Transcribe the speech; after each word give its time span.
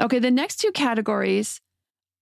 Okay, 0.00 0.18
the 0.18 0.30
next 0.30 0.56
two 0.56 0.72
categories 0.72 1.60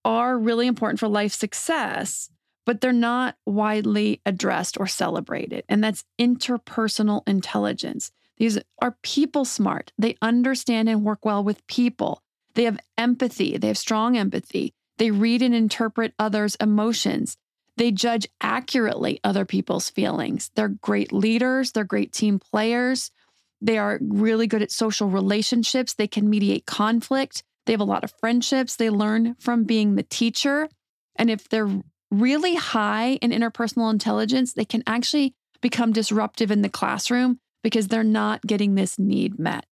are 0.04 0.38
really 0.38 0.66
important 0.66 0.98
for 0.98 1.08
life 1.08 1.32
success, 1.32 2.30
but 2.66 2.80
they're 2.80 2.92
not 2.92 3.36
widely 3.46 4.20
addressed 4.26 4.78
or 4.78 4.86
celebrated. 4.86 5.64
And 5.68 5.82
that's 5.82 6.04
interpersonal 6.18 7.22
intelligence. 7.26 8.10
These 8.36 8.58
are 8.80 8.96
people 9.02 9.44
smart. 9.44 9.92
They 9.98 10.16
understand 10.22 10.88
and 10.88 11.04
work 11.04 11.24
well 11.24 11.42
with 11.42 11.66
people. 11.66 12.22
They 12.54 12.64
have 12.64 12.80
empathy. 12.96 13.58
They 13.58 13.68
have 13.68 13.78
strong 13.78 14.16
empathy. 14.16 14.74
They 14.98 15.10
read 15.10 15.42
and 15.42 15.54
interpret 15.54 16.14
others' 16.18 16.56
emotions. 16.60 17.36
They 17.76 17.92
judge 17.92 18.26
accurately 18.40 19.20
other 19.22 19.44
people's 19.44 19.90
feelings. 19.90 20.50
They're 20.56 20.68
great 20.68 21.12
leaders. 21.12 21.72
They're 21.72 21.84
great 21.84 22.12
team 22.12 22.40
players. 22.40 23.12
They 23.60 23.78
are 23.78 23.98
really 24.00 24.46
good 24.46 24.62
at 24.62 24.72
social 24.72 25.08
relationships. 25.08 25.94
They 25.94 26.08
can 26.08 26.28
mediate 26.28 26.66
conflict. 26.66 27.44
They 27.68 27.74
have 27.74 27.80
a 27.80 27.84
lot 27.84 28.02
of 28.02 28.14
friendships. 28.18 28.76
They 28.76 28.88
learn 28.88 29.36
from 29.38 29.64
being 29.64 29.94
the 29.94 30.02
teacher. 30.02 30.70
And 31.16 31.28
if 31.28 31.50
they're 31.50 31.82
really 32.10 32.54
high 32.54 33.18
in 33.20 33.30
interpersonal 33.30 33.92
intelligence, 33.92 34.54
they 34.54 34.64
can 34.64 34.82
actually 34.86 35.34
become 35.60 35.92
disruptive 35.92 36.50
in 36.50 36.62
the 36.62 36.70
classroom 36.70 37.40
because 37.62 37.88
they're 37.88 38.02
not 38.02 38.40
getting 38.46 38.74
this 38.74 38.98
need 38.98 39.38
met. 39.38 39.66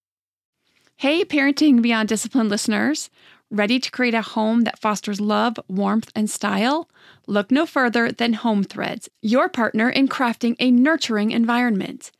Hey, 0.98 1.24
Parenting 1.24 1.80
Beyond 1.80 2.10
Discipline 2.10 2.50
listeners. 2.50 3.08
Ready 3.50 3.80
to 3.80 3.90
create 3.90 4.12
a 4.12 4.20
home 4.20 4.64
that 4.64 4.78
fosters 4.78 5.18
love, 5.18 5.58
warmth, 5.66 6.10
and 6.14 6.28
style? 6.28 6.90
Look 7.26 7.50
no 7.50 7.64
further 7.64 8.12
than 8.12 8.34
Home 8.34 8.62
Threads, 8.62 9.08
your 9.22 9.48
partner 9.48 9.88
in 9.88 10.06
crafting 10.06 10.54
a 10.58 10.70
nurturing 10.70 11.30
environment. 11.30 12.12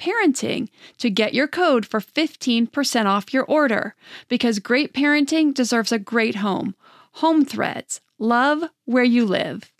parenting 0.00 0.68
to 0.98 1.10
get 1.10 1.34
your 1.34 1.46
code 1.46 1.84
for 1.86 2.00
15% 2.00 3.06
off 3.06 3.34
your 3.34 3.44
order 3.44 3.94
because 4.28 4.58
great 4.58 4.92
parenting 4.92 5.52
deserves 5.52 5.92
a 5.92 5.98
great 5.98 6.36
home. 6.36 6.74
Home 7.14 7.44
Threads. 7.44 8.00
Love 8.18 8.64
where 8.84 9.04
you 9.04 9.24
live. 9.24 9.70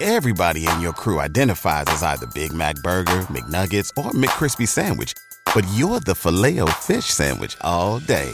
Everybody 0.00 0.66
in 0.66 0.80
your 0.82 0.92
crew 0.92 1.20
identifies 1.20 1.86
as 1.86 2.02
either 2.02 2.26
Big 2.34 2.52
Mac 2.52 2.76
burger, 2.76 3.22
McNuggets, 3.30 3.90
or 3.96 4.10
McCrispy 4.10 4.68
sandwich, 4.68 5.14
but 5.54 5.66
you're 5.72 6.00
the 6.00 6.14
Filet-O-Fish 6.14 7.06
sandwich 7.06 7.56
all 7.62 8.00
day. 8.00 8.30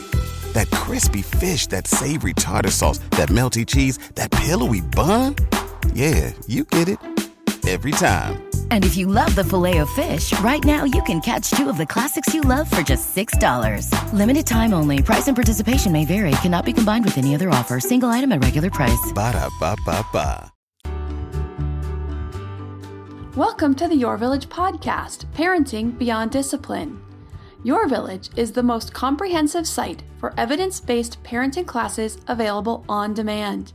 That 0.54 0.69
crispy 0.72 1.22
fish, 1.22 1.69
that 1.69 1.87
savory 1.87 2.32
tartar 2.34 2.70
sauce, 2.70 2.98
that 3.12 3.28
melty 3.28 3.64
cheese, 3.64 3.98
that 4.16 4.32
pillowy 4.32 4.81
bun? 4.81 5.37
Yeah, 5.94 6.32
you 6.48 6.64
get 6.64 6.88
it 6.88 6.98
every 7.69 7.92
time. 7.92 8.51
And 8.72 8.87
if 8.87 8.97
you 8.97 9.06
love 9.06 9.34
the 9.34 9.44
filet 9.44 9.78
of 9.84 9.91
fish, 9.91 10.33
right 10.41 10.65
now 10.65 10.84
you 10.84 11.03
can 11.03 11.21
catch 11.21 11.50
two 11.50 11.69
of 11.69 11.77
the 11.77 11.84
classics 11.84 12.33
you 12.33 12.41
love 12.41 12.71
for 12.71 12.81
just 12.81 13.15
$6. 13.15 14.12
Limited 14.15 14.47
time 14.47 14.72
only. 14.72 15.03
Price 15.03 15.28
and 15.28 15.37
participation 15.37 15.93
may 15.93 16.06
vary. 16.06 16.31
Cannot 16.41 16.65
be 16.65 16.72
combined 16.72 17.05
with 17.05 17.19
any 17.19 17.34
other 17.34 17.50
offer. 17.50 17.81
Single 17.81 18.09
item 18.09 18.32
at 18.32 18.43
regular 18.43 18.71
price. 18.71 19.12
Ba 19.15 19.32
da 19.32 19.50
ba 19.61 19.77
ba 19.84 20.03
ba. 20.11 20.50
Welcome 23.37 23.75
to 23.75 23.88
the 23.88 23.94
Your 23.94 24.16
Village 24.16 24.49
podcast, 24.49 25.27
Parenting 25.34 25.99
Beyond 25.99 26.31
Discipline. 26.31 26.99
Your 27.62 27.87
Village 27.87 28.31
is 28.37 28.53
the 28.53 28.62
most 28.62 28.94
comprehensive 28.94 29.66
site 29.66 30.03
for 30.16 30.32
evidence 30.38 30.81
based 30.81 31.22
parenting 31.22 31.66
classes 31.66 32.16
available 32.27 32.87
on 32.88 33.12
demand 33.12 33.75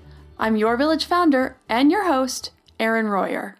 I'm 0.41 0.55
your 0.55 0.75
village 0.75 1.05
founder 1.05 1.57
and 1.69 1.91
your 1.91 2.07
host, 2.07 2.49
Erin 2.79 3.05
Royer. 3.05 3.59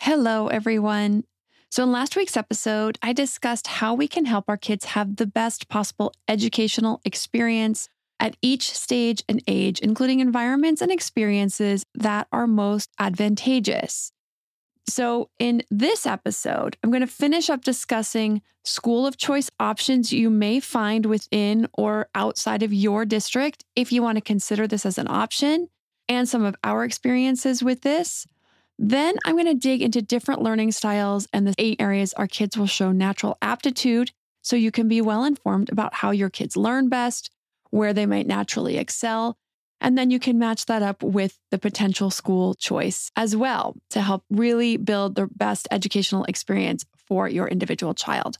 Hello, 0.00 0.48
everyone. 0.48 1.22
So, 1.70 1.84
in 1.84 1.92
last 1.92 2.16
week's 2.16 2.36
episode, 2.36 2.98
I 3.00 3.12
discussed 3.12 3.68
how 3.68 3.94
we 3.94 4.08
can 4.08 4.24
help 4.24 4.46
our 4.48 4.56
kids 4.56 4.86
have 4.86 5.16
the 5.16 5.26
best 5.26 5.68
possible 5.68 6.12
educational 6.26 7.00
experience 7.04 7.88
at 8.18 8.36
each 8.42 8.72
stage 8.72 9.22
and 9.28 9.40
age, 9.46 9.78
including 9.78 10.18
environments 10.18 10.82
and 10.82 10.90
experiences 10.90 11.84
that 11.94 12.26
are 12.32 12.48
most 12.48 12.90
advantageous. 12.98 14.10
So, 14.88 15.28
in 15.38 15.62
this 15.70 16.06
episode, 16.06 16.78
I'm 16.82 16.90
going 16.90 17.02
to 17.02 17.06
finish 17.06 17.50
up 17.50 17.62
discussing 17.62 18.40
school 18.64 19.06
of 19.06 19.18
choice 19.18 19.50
options 19.60 20.14
you 20.14 20.30
may 20.30 20.60
find 20.60 21.04
within 21.04 21.68
or 21.74 22.08
outside 22.14 22.62
of 22.62 22.72
your 22.72 23.04
district 23.04 23.66
if 23.76 23.92
you 23.92 24.02
want 24.02 24.16
to 24.16 24.22
consider 24.22 24.66
this 24.66 24.86
as 24.86 24.96
an 24.96 25.06
option, 25.06 25.68
and 26.08 26.26
some 26.26 26.42
of 26.42 26.56
our 26.64 26.84
experiences 26.84 27.62
with 27.62 27.82
this. 27.82 28.26
Then 28.78 29.16
I'm 29.26 29.34
going 29.34 29.44
to 29.44 29.54
dig 29.54 29.82
into 29.82 30.00
different 30.00 30.40
learning 30.40 30.72
styles 30.72 31.28
and 31.34 31.46
the 31.46 31.54
eight 31.58 31.82
areas 31.82 32.14
our 32.14 32.26
kids 32.26 32.56
will 32.56 32.66
show 32.66 32.90
natural 32.90 33.36
aptitude 33.42 34.12
so 34.40 34.56
you 34.56 34.70
can 34.70 34.88
be 34.88 35.02
well 35.02 35.24
informed 35.24 35.70
about 35.70 35.92
how 35.94 36.12
your 36.12 36.30
kids 36.30 36.56
learn 36.56 36.88
best, 36.88 37.30
where 37.70 37.92
they 37.92 38.06
might 38.06 38.26
naturally 38.26 38.78
excel, 38.78 39.36
and 39.80 39.96
then 39.96 40.10
you 40.10 40.18
can 40.18 40.38
match 40.38 40.66
that 40.66 40.82
up 40.82 41.02
with 41.02 41.38
the 41.50 41.58
potential 41.58 42.10
school 42.10 42.54
choice 42.54 43.10
as 43.16 43.36
well 43.36 43.76
to 43.90 44.00
help 44.00 44.24
really 44.30 44.76
build 44.76 45.14
the 45.14 45.26
best 45.26 45.68
educational 45.70 46.24
experience 46.24 46.84
for 47.06 47.28
your 47.28 47.48
individual 47.48 47.94
child. 47.94 48.38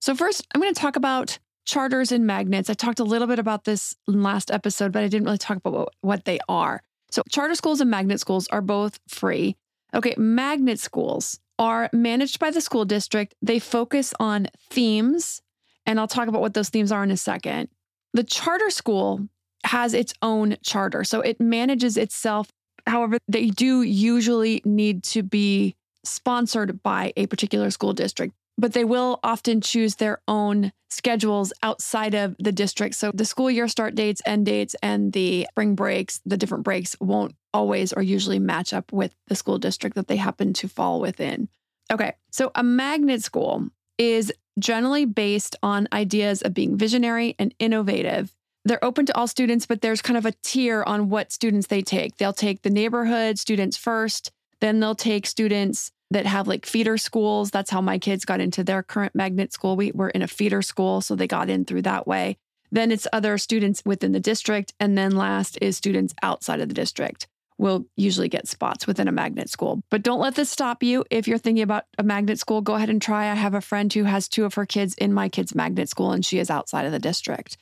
So, 0.00 0.14
first, 0.14 0.46
I'm 0.54 0.60
going 0.60 0.74
to 0.74 0.80
talk 0.80 0.96
about 0.96 1.38
charters 1.64 2.10
and 2.10 2.26
magnets. 2.26 2.68
I 2.68 2.74
talked 2.74 2.98
a 2.98 3.04
little 3.04 3.28
bit 3.28 3.38
about 3.38 3.64
this 3.64 3.94
last 4.06 4.50
episode, 4.50 4.92
but 4.92 5.04
I 5.04 5.08
didn't 5.08 5.26
really 5.26 5.38
talk 5.38 5.58
about 5.64 5.94
what 6.00 6.24
they 6.24 6.40
are. 6.48 6.82
So, 7.10 7.22
charter 7.30 7.54
schools 7.54 7.80
and 7.80 7.90
magnet 7.90 8.20
schools 8.20 8.48
are 8.48 8.62
both 8.62 8.98
free. 9.08 9.56
Okay, 9.94 10.14
magnet 10.16 10.80
schools 10.80 11.38
are 11.58 11.88
managed 11.92 12.40
by 12.40 12.50
the 12.50 12.60
school 12.60 12.84
district. 12.84 13.34
They 13.42 13.58
focus 13.58 14.12
on 14.18 14.48
themes, 14.70 15.40
and 15.86 16.00
I'll 16.00 16.08
talk 16.08 16.28
about 16.28 16.40
what 16.40 16.54
those 16.54 16.70
themes 16.70 16.90
are 16.90 17.04
in 17.04 17.10
a 17.10 17.16
second. 17.16 17.68
The 18.14 18.24
charter 18.24 18.70
school 18.70 19.28
has 19.64 19.94
its 19.94 20.12
own 20.22 20.56
charter, 20.62 21.04
so 21.04 21.20
it 21.20 21.40
manages 21.40 21.96
itself. 21.96 22.48
However, 22.86 23.18
they 23.28 23.48
do 23.48 23.82
usually 23.82 24.60
need 24.64 25.04
to 25.04 25.22
be 25.22 25.76
sponsored 26.04 26.82
by 26.82 27.12
a 27.16 27.26
particular 27.26 27.70
school 27.70 27.92
district 27.92 28.34
but 28.58 28.72
they 28.74 28.84
will 28.84 29.18
often 29.22 29.60
choose 29.60 29.96
their 29.96 30.20
own 30.28 30.72
schedules 30.90 31.52
outside 31.62 32.14
of 32.14 32.36
the 32.38 32.52
district. 32.52 32.94
So 32.94 33.10
the 33.12 33.24
school 33.24 33.50
year 33.50 33.66
start 33.66 33.94
dates, 33.94 34.20
end 34.26 34.46
dates, 34.46 34.76
and 34.82 35.12
the 35.12 35.46
spring 35.50 35.74
breaks, 35.74 36.20
the 36.26 36.36
different 36.36 36.64
breaks 36.64 36.94
won't 37.00 37.34
always 37.54 37.92
or 37.92 38.02
usually 38.02 38.38
match 38.38 38.72
up 38.72 38.92
with 38.92 39.14
the 39.28 39.34
school 39.34 39.58
district 39.58 39.96
that 39.96 40.08
they 40.08 40.16
happen 40.16 40.52
to 40.54 40.68
fall 40.68 41.00
within. 41.00 41.48
Okay, 41.90 42.12
so 42.30 42.50
a 42.54 42.62
magnet 42.62 43.22
school 43.22 43.68
is 43.98 44.32
generally 44.58 45.06
based 45.06 45.56
on 45.62 45.88
ideas 45.92 46.42
of 46.42 46.54
being 46.54 46.76
visionary 46.76 47.34
and 47.38 47.54
innovative. 47.58 48.32
They're 48.64 48.84
open 48.84 49.06
to 49.06 49.16
all 49.16 49.26
students, 49.26 49.66
but 49.66 49.80
there's 49.80 50.02
kind 50.02 50.16
of 50.16 50.24
a 50.26 50.32
tier 50.44 50.84
on 50.84 51.08
what 51.08 51.32
students 51.32 51.66
they 51.66 51.82
take. 51.82 52.16
They'll 52.16 52.32
take 52.32 52.62
the 52.62 52.70
neighborhood 52.70 53.38
students 53.38 53.76
first, 53.76 54.30
Then 54.62 54.78
they'll 54.78 54.94
take 54.94 55.26
students 55.26 55.90
that 56.12 56.24
have 56.24 56.46
like 56.46 56.64
feeder 56.66 56.96
schools. 56.96 57.50
That's 57.50 57.70
how 57.70 57.80
my 57.80 57.98
kids 57.98 58.24
got 58.24 58.40
into 58.40 58.62
their 58.62 58.84
current 58.84 59.12
magnet 59.12 59.52
school. 59.52 59.74
We 59.74 59.90
were 59.90 60.10
in 60.10 60.22
a 60.22 60.28
feeder 60.28 60.62
school, 60.62 61.00
so 61.00 61.16
they 61.16 61.26
got 61.26 61.50
in 61.50 61.64
through 61.64 61.82
that 61.82 62.06
way. 62.06 62.36
Then 62.70 62.92
it's 62.92 63.08
other 63.12 63.38
students 63.38 63.82
within 63.84 64.12
the 64.12 64.20
district. 64.20 64.72
And 64.78 64.96
then 64.96 65.16
last 65.16 65.58
is 65.60 65.76
students 65.76 66.14
outside 66.22 66.60
of 66.60 66.68
the 66.68 66.74
district 66.74 67.26
will 67.58 67.86
usually 67.96 68.28
get 68.28 68.48
spots 68.48 68.86
within 68.86 69.08
a 69.08 69.12
magnet 69.12 69.50
school. 69.50 69.82
But 69.90 70.02
don't 70.02 70.20
let 70.20 70.36
this 70.36 70.50
stop 70.50 70.82
you. 70.82 71.04
If 71.10 71.26
you're 71.26 71.38
thinking 71.38 71.62
about 71.62 71.84
a 71.98 72.02
magnet 72.02 72.38
school, 72.38 72.60
go 72.60 72.74
ahead 72.74 72.90
and 72.90 73.02
try. 73.02 73.30
I 73.30 73.34
have 73.34 73.54
a 73.54 73.60
friend 73.60 73.92
who 73.92 74.04
has 74.04 74.28
two 74.28 74.44
of 74.44 74.54
her 74.54 74.66
kids 74.66 74.94
in 74.94 75.12
my 75.12 75.28
kids' 75.28 75.54
magnet 75.54 75.88
school, 75.88 76.12
and 76.12 76.24
she 76.24 76.38
is 76.38 76.50
outside 76.50 76.86
of 76.86 76.92
the 76.92 76.98
district. 76.98 77.56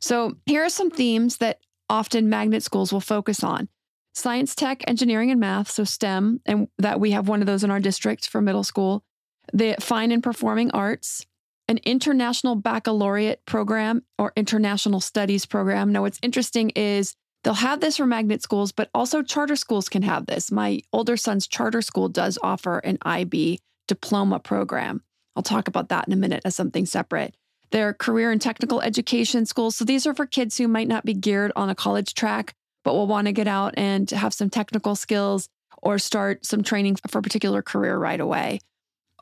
So 0.00 0.36
here 0.46 0.64
are 0.64 0.70
some 0.70 0.90
themes 0.90 1.38
that 1.38 1.60
often 1.88 2.28
magnet 2.28 2.62
schools 2.62 2.92
will 2.92 3.00
focus 3.00 3.44
on 3.44 3.68
science, 4.14 4.54
tech, 4.54 4.82
engineering, 4.86 5.30
and 5.30 5.40
math, 5.40 5.70
so 5.70 5.84
STEM, 5.84 6.40
and 6.44 6.68
that 6.78 7.00
we 7.00 7.12
have 7.12 7.28
one 7.28 7.40
of 7.40 7.46
those 7.46 7.64
in 7.64 7.70
our 7.70 7.80
district 7.80 8.28
for 8.28 8.40
middle 8.40 8.64
school, 8.64 9.04
the 9.52 9.76
fine 9.80 10.10
and 10.10 10.22
performing 10.22 10.70
arts, 10.72 11.26
an 11.68 11.78
international 11.84 12.56
baccalaureate 12.56 13.44
program 13.46 14.02
or 14.18 14.32
international 14.36 15.00
studies 15.00 15.46
program. 15.46 15.92
Now, 15.92 16.02
what's 16.02 16.18
interesting 16.22 16.70
is 16.70 17.14
they'll 17.44 17.54
have 17.54 17.80
this 17.80 17.98
for 17.98 18.06
magnet 18.06 18.42
schools, 18.42 18.72
but 18.72 18.90
also 18.92 19.22
charter 19.22 19.56
schools 19.56 19.88
can 19.88 20.02
have 20.02 20.26
this. 20.26 20.50
My 20.50 20.80
older 20.92 21.16
son's 21.16 21.46
charter 21.46 21.82
school 21.82 22.08
does 22.08 22.38
offer 22.42 22.78
an 22.78 22.98
IB 23.02 23.60
diploma 23.86 24.40
program. 24.40 25.02
I'll 25.36 25.42
talk 25.42 25.68
about 25.68 25.88
that 25.90 26.06
in 26.08 26.12
a 26.12 26.16
minute 26.16 26.42
as 26.44 26.56
something 26.56 26.86
separate. 26.86 27.36
They're 27.70 27.94
career 27.94 28.32
and 28.32 28.40
technical 28.40 28.80
education 28.80 29.46
schools. 29.46 29.76
So 29.76 29.84
these 29.84 30.06
are 30.06 30.14
for 30.14 30.26
kids 30.26 30.58
who 30.58 30.68
might 30.68 30.88
not 30.88 31.04
be 31.04 31.14
geared 31.14 31.52
on 31.54 31.70
a 31.70 31.74
college 31.74 32.14
track, 32.14 32.54
but 32.84 32.94
will 32.94 33.06
want 33.06 33.26
to 33.26 33.32
get 33.32 33.46
out 33.46 33.74
and 33.76 34.10
have 34.10 34.34
some 34.34 34.50
technical 34.50 34.96
skills 34.96 35.48
or 35.82 35.98
start 35.98 36.44
some 36.44 36.62
training 36.62 36.96
for 37.08 37.18
a 37.18 37.22
particular 37.22 37.62
career 37.62 37.96
right 37.96 38.20
away. 38.20 38.60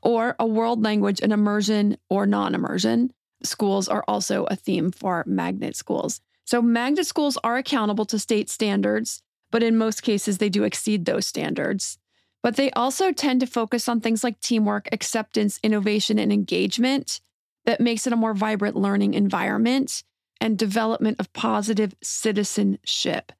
Or 0.02 0.34
a 0.38 0.46
world 0.46 0.82
language, 0.82 1.20
an 1.20 1.32
immersion 1.32 1.98
or 2.08 2.26
non 2.26 2.54
immersion. 2.54 3.12
Schools 3.42 3.88
are 3.88 4.04
also 4.08 4.44
a 4.44 4.56
theme 4.56 4.90
for 4.90 5.24
magnet 5.26 5.76
schools. 5.76 6.20
So, 6.44 6.62
magnet 6.62 7.06
schools 7.06 7.36
are 7.44 7.56
accountable 7.56 8.06
to 8.06 8.18
state 8.18 8.48
standards, 8.48 9.22
but 9.50 9.62
in 9.62 9.76
most 9.76 10.02
cases, 10.02 10.38
they 10.38 10.48
do 10.48 10.64
exceed 10.64 11.04
those 11.04 11.26
standards. 11.26 11.98
But 12.42 12.56
they 12.56 12.70
also 12.70 13.12
tend 13.12 13.40
to 13.40 13.46
focus 13.46 13.88
on 13.88 14.00
things 14.00 14.24
like 14.24 14.40
teamwork, 14.40 14.88
acceptance, 14.92 15.60
innovation, 15.62 16.18
and 16.18 16.32
engagement 16.32 17.20
that 17.68 17.82
makes 17.82 18.06
it 18.06 18.14
a 18.14 18.16
more 18.16 18.32
vibrant 18.32 18.76
learning 18.76 19.12
environment 19.12 20.02
and 20.40 20.58
development 20.58 21.20
of 21.20 21.30
positive 21.34 21.94
citizenship. 22.02 23.30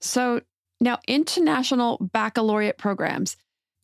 So 0.00 0.42
now 0.80 1.00
international 1.08 1.98
baccalaureate 2.12 2.78
programs. 2.78 3.36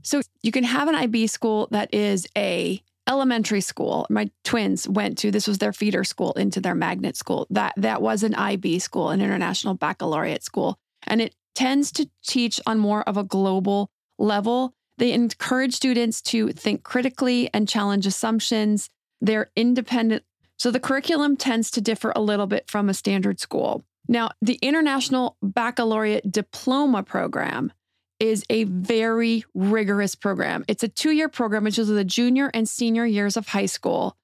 So 0.04 0.20
you 0.42 0.52
can 0.52 0.62
have 0.62 0.86
an 0.86 0.94
IB 0.94 1.26
school 1.26 1.66
that 1.72 1.92
is 1.92 2.28
a 2.38 2.80
elementary 3.08 3.60
school. 3.60 4.06
My 4.08 4.30
twins 4.44 4.88
went 4.88 5.18
to 5.18 5.32
this 5.32 5.48
was 5.48 5.58
their 5.58 5.72
feeder 5.72 6.04
school 6.04 6.34
into 6.34 6.60
their 6.60 6.76
magnet 6.76 7.16
school. 7.16 7.48
That 7.50 7.74
that 7.76 8.00
was 8.00 8.22
an 8.22 8.36
IB 8.36 8.78
school, 8.78 9.08
an 9.10 9.20
international 9.20 9.74
baccalaureate 9.74 10.44
school, 10.44 10.78
and 11.08 11.20
it 11.20 11.34
tends 11.56 11.90
to 11.92 12.08
teach 12.24 12.60
on 12.64 12.78
more 12.78 13.02
of 13.08 13.16
a 13.16 13.24
global 13.24 13.90
level. 14.20 14.72
They 14.98 15.10
encourage 15.10 15.74
students 15.74 16.22
to 16.22 16.52
think 16.52 16.84
critically 16.84 17.50
and 17.52 17.68
challenge 17.68 18.06
assumptions. 18.06 18.88
They're 19.20 19.50
independent. 19.56 20.24
So 20.58 20.70
the 20.70 20.80
curriculum 20.80 21.36
tends 21.36 21.70
to 21.72 21.80
differ 21.80 22.12
a 22.14 22.20
little 22.20 22.46
bit 22.46 22.70
from 22.70 22.88
a 22.88 22.94
standard 22.94 23.40
school. 23.40 23.84
Now, 24.08 24.30
the 24.42 24.58
International 24.62 25.36
Baccalaureate 25.42 26.30
Diploma 26.30 27.02
Program 27.02 27.72
is 28.18 28.44
a 28.50 28.64
very 28.64 29.44
rigorous 29.54 30.14
program. 30.14 30.64
It's 30.68 30.82
a 30.82 30.88
two 30.88 31.10
year 31.10 31.28
program, 31.28 31.64
which 31.64 31.78
is 31.78 31.88
the 31.88 32.04
junior 32.04 32.50
and 32.52 32.68
senior 32.68 33.06
years 33.06 33.36
of 33.36 33.48
high 33.48 33.66
school, 33.66 34.16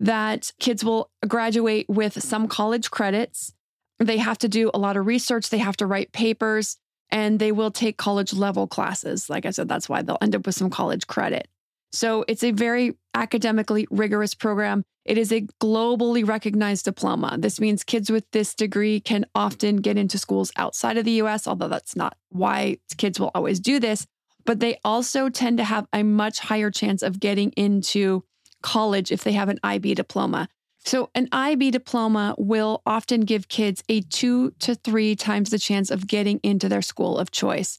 that 0.00 0.50
kids 0.58 0.84
will 0.84 1.10
graduate 1.28 1.86
with 1.88 2.22
some 2.22 2.48
college 2.48 2.90
credits. 2.90 3.52
They 3.98 4.16
have 4.16 4.38
to 4.38 4.48
do 4.48 4.70
a 4.72 4.78
lot 4.78 4.96
of 4.96 5.06
research, 5.06 5.50
they 5.50 5.58
have 5.58 5.76
to 5.76 5.86
write 5.86 6.12
papers, 6.12 6.76
and 7.10 7.38
they 7.38 7.52
will 7.52 7.70
take 7.70 7.98
college 7.98 8.32
level 8.32 8.66
classes. 8.66 9.28
Like 9.28 9.44
I 9.44 9.50
said, 9.50 9.68
that's 9.68 9.88
why 9.88 10.02
they'll 10.02 10.18
end 10.20 10.34
up 10.34 10.46
with 10.46 10.54
some 10.54 10.70
college 10.70 11.06
credit. 11.06 11.46
So 11.92 12.24
it's 12.26 12.42
a 12.42 12.52
very 12.52 12.96
academically 13.14 13.86
rigorous 13.90 14.34
program. 14.34 14.84
It 15.04 15.18
is 15.18 15.32
a 15.32 15.42
globally 15.60 16.26
recognized 16.26 16.84
diploma. 16.84 17.36
This 17.38 17.60
means 17.60 17.84
kids 17.84 18.10
with 18.10 18.24
this 18.32 18.54
degree 18.54 19.00
can 19.00 19.26
often 19.34 19.76
get 19.76 19.98
into 19.98 20.16
schools 20.16 20.52
outside 20.56 20.96
of 20.96 21.04
the 21.04 21.20
US, 21.22 21.46
although 21.46 21.68
that's 21.68 21.96
not 21.96 22.16
why 22.30 22.78
kids 22.96 23.20
will 23.20 23.30
always 23.34 23.60
do 23.60 23.78
this. 23.78 24.06
But 24.44 24.60
they 24.60 24.78
also 24.84 25.28
tend 25.28 25.58
to 25.58 25.64
have 25.64 25.86
a 25.92 26.02
much 26.02 26.40
higher 26.40 26.70
chance 26.70 27.02
of 27.02 27.20
getting 27.20 27.50
into 27.52 28.24
college 28.62 29.12
if 29.12 29.24
they 29.24 29.32
have 29.32 29.48
an 29.48 29.58
IB 29.62 29.94
diploma. 29.94 30.48
So, 30.84 31.10
an 31.14 31.28
IB 31.30 31.70
diploma 31.70 32.34
will 32.38 32.82
often 32.84 33.20
give 33.20 33.46
kids 33.46 33.84
a 33.88 34.00
two 34.00 34.50
to 34.60 34.74
three 34.74 35.14
times 35.14 35.50
the 35.50 35.58
chance 35.58 35.92
of 35.92 36.08
getting 36.08 36.40
into 36.42 36.68
their 36.68 36.82
school 36.82 37.18
of 37.18 37.30
choice. 37.30 37.78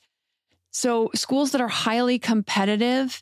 So, 0.72 1.10
schools 1.14 1.52
that 1.52 1.60
are 1.60 1.68
highly 1.68 2.18
competitive 2.18 3.22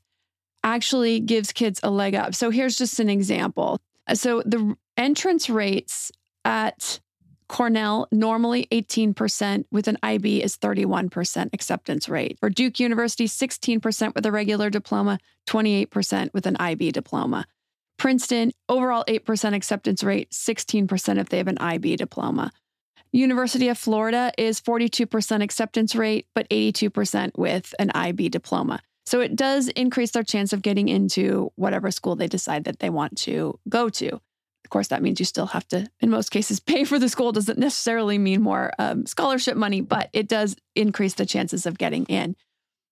actually 0.63 1.19
gives 1.19 1.52
kids 1.52 1.80
a 1.84 1.90
leg 1.90 2.16
up. 2.16 2.36
So 2.36 2.50
here's 2.50 2.78
just 2.78 3.00
an 3.00 3.10
example. 3.10 3.80
So 4.13 4.42
the 4.46 4.75
entrance 4.98 5.50
rates 5.50 6.12
at 6.46 7.00
Cornell, 7.48 8.08
normally 8.12 8.68
18% 8.72 9.66
with 9.72 9.88
an 9.90 9.98
IB 10.02 10.42
is 10.42 10.58
31% 10.58 11.50
acceptance 11.54 12.08
rate. 12.08 12.38
For 12.40 12.50
Duke 12.50 12.80
University, 12.80 13.28
16% 13.28 14.16
with 14.16 14.25
a 14.25 14.31
regular 14.31 14.69
diploma, 14.69 15.19
28% 15.48 16.34
with 16.34 16.46
an 16.46 16.56
IB 16.58 16.92
diploma. 16.92 17.46
Princeton, 17.98 18.52
overall 18.69 19.04
8% 19.08 19.54
acceptance 19.54 20.04
rate, 20.04 20.31
16% 20.31 21.19
if 21.19 21.30
they 21.30 21.38
have 21.38 21.50
an 21.50 21.58
IB 21.58 21.98
diploma. 21.98 22.52
University 23.12 23.68
of 23.68 23.78
Florida 23.78 24.31
is 24.38 24.62
42% 24.62 25.44
acceptance 25.44 25.94
rate, 25.94 26.28
but 26.34 26.50
82% 26.50 27.38
with 27.38 27.75
an 27.78 27.92
IB 27.94 28.30
diploma. 28.30 28.81
So 29.06 29.19
it 29.19 29.36
does 29.36 29.68
increase 29.69 30.12
their 30.12 30.24
chance 30.24 30.53
of 30.53 30.62
getting 30.62 30.88
into 30.88 31.51
whatever 31.56 31.92
school 31.92 32.15
they 32.15 32.27
decide 32.27 32.65
that 32.65 32.80
they 32.80 32.89
want 32.89 33.18
to 33.19 33.59
go 33.68 33.89
to. 33.89 34.09
Of 34.13 34.69
course, 34.69 34.88
that 34.88 35.01
means 35.01 35.19
you 35.19 35.25
still 35.25 35.48
have 35.48 35.68
to, 35.69 35.88
in 36.00 36.09
most 36.09 36.30
cases, 36.30 36.59
pay 36.62 36.83
for 36.83 37.00
the 37.00 37.09
school. 37.09 37.31
Doesn't 37.31 37.59
necessarily 37.59 38.18
mean 38.18 38.42
more 38.42 38.71
um, 38.80 39.06
scholarship 39.06 39.57
money, 39.57 39.81
but 39.81 40.09
it 40.13 40.27
does 40.27 40.56
increase 40.75 41.15
the 41.15 41.25
chances 41.25 41.65
of 41.65 41.77
getting 41.77 42.06
in. 42.06 42.36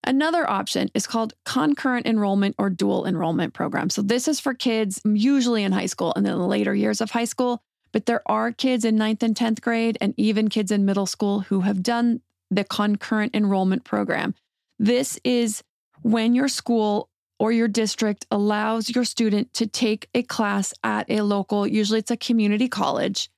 Another 0.04 0.50
option 0.50 0.90
is 0.94 1.06
called 1.06 1.34
concurrent 1.46 2.08
enrollment 2.08 2.56
or 2.58 2.70
dual 2.70 3.06
enrollment 3.06 3.54
program. 3.54 3.90
So 3.90 4.02
this 4.02 4.28
is 4.28 4.40
for 4.40 4.54
kids 4.54 5.02
usually 5.04 5.64
in 5.64 5.74
high 5.74 5.88
school 5.88 6.14
and 6.16 6.26
then 6.26 6.38
the 6.38 6.48
later 6.48 6.74
years 6.74 7.02
of 7.02 7.12
high 7.12 7.26
school. 7.26 7.62
But 7.92 8.06
there 8.06 8.22
are 8.26 8.52
kids 8.52 8.86
in 8.86 8.96
ninth 8.96 9.24
and 9.24 9.36
10th 9.36 9.62
grade 9.62 9.98
and 10.00 10.14
even 10.16 10.48
kids 10.48 10.72
in 10.72 10.86
middle 10.86 11.06
school 11.06 11.42
who 11.42 11.62
have 11.62 11.84
done 11.84 12.22
the 12.50 12.64
concurrent 12.64 13.36
enrollment 13.36 13.84
program. 13.84 14.36
This 14.78 15.20
is 15.24 15.64
when 16.02 16.34
your 16.36 16.48
school 16.48 17.10
or 17.40 17.52
your 17.52 17.68
district 17.68 18.26
allows 18.32 18.90
your 18.90 19.06
student 19.06 19.54
to 19.54 19.66
take 19.66 20.10
a 20.14 20.24
class 20.24 20.74
at 20.84 21.10
a 21.10 21.22
local, 21.22 21.66
usually 21.66 22.00
it's 22.00 22.12
a 22.12 22.18
community 22.18 22.68
college, 22.68 23.30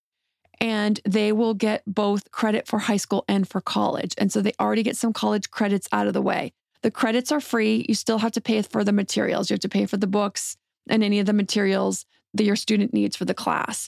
and 0.59 0.99
they 1.05 1.31
will 1.31 1.53
get 1.53 1.83
both 1.85 2.31
credit 2.31 2.67
for 2.67 2.79
high 2.79 2.97
school 2.97 3.23
and 3.27 3.47
for 3.47 3.61
college. 3.61 4.13
And 4.17 4.31
so 4.31 4.41
they 4.41 4.53
already 4.59 4.83
get 4.83 4.97
some 4.97 5.13
college 5.13 5.49
credits 5.51 5.87
out 5.91 6.07
of 6.07 6.13
the 6.13 6.21
way. 6.21 6.53
The 6.81 6.91
credits 6.91 7.31
are 7.31 7.41
free. 7.41 7.85
You 7.87 7.95
still 7.95 8.19
have 8.19 8.31
to 8.33 8.41
pay 8.41 8.61
for 8.61 8.83
the 8.83 8.91
materials. 8.91 9.49
You 9.49 9.55
have 9.55 9.61
to 9.61 9.69
pay 9.69 9.85
for 9.85 9.97
the 9.97 10.07
books 10.07 10.57
and 10.89 11.03
any 11.03 11.19
of 11.19 11.27
the 11.27 11.33
materials 11.33 12.05
that 12.33 12.43
your 12.43 12.55
student 12.55 12.93
needs 12.93 13.15
for 13.15 13.25
the 13.25 13.33
class. 13.33 13.87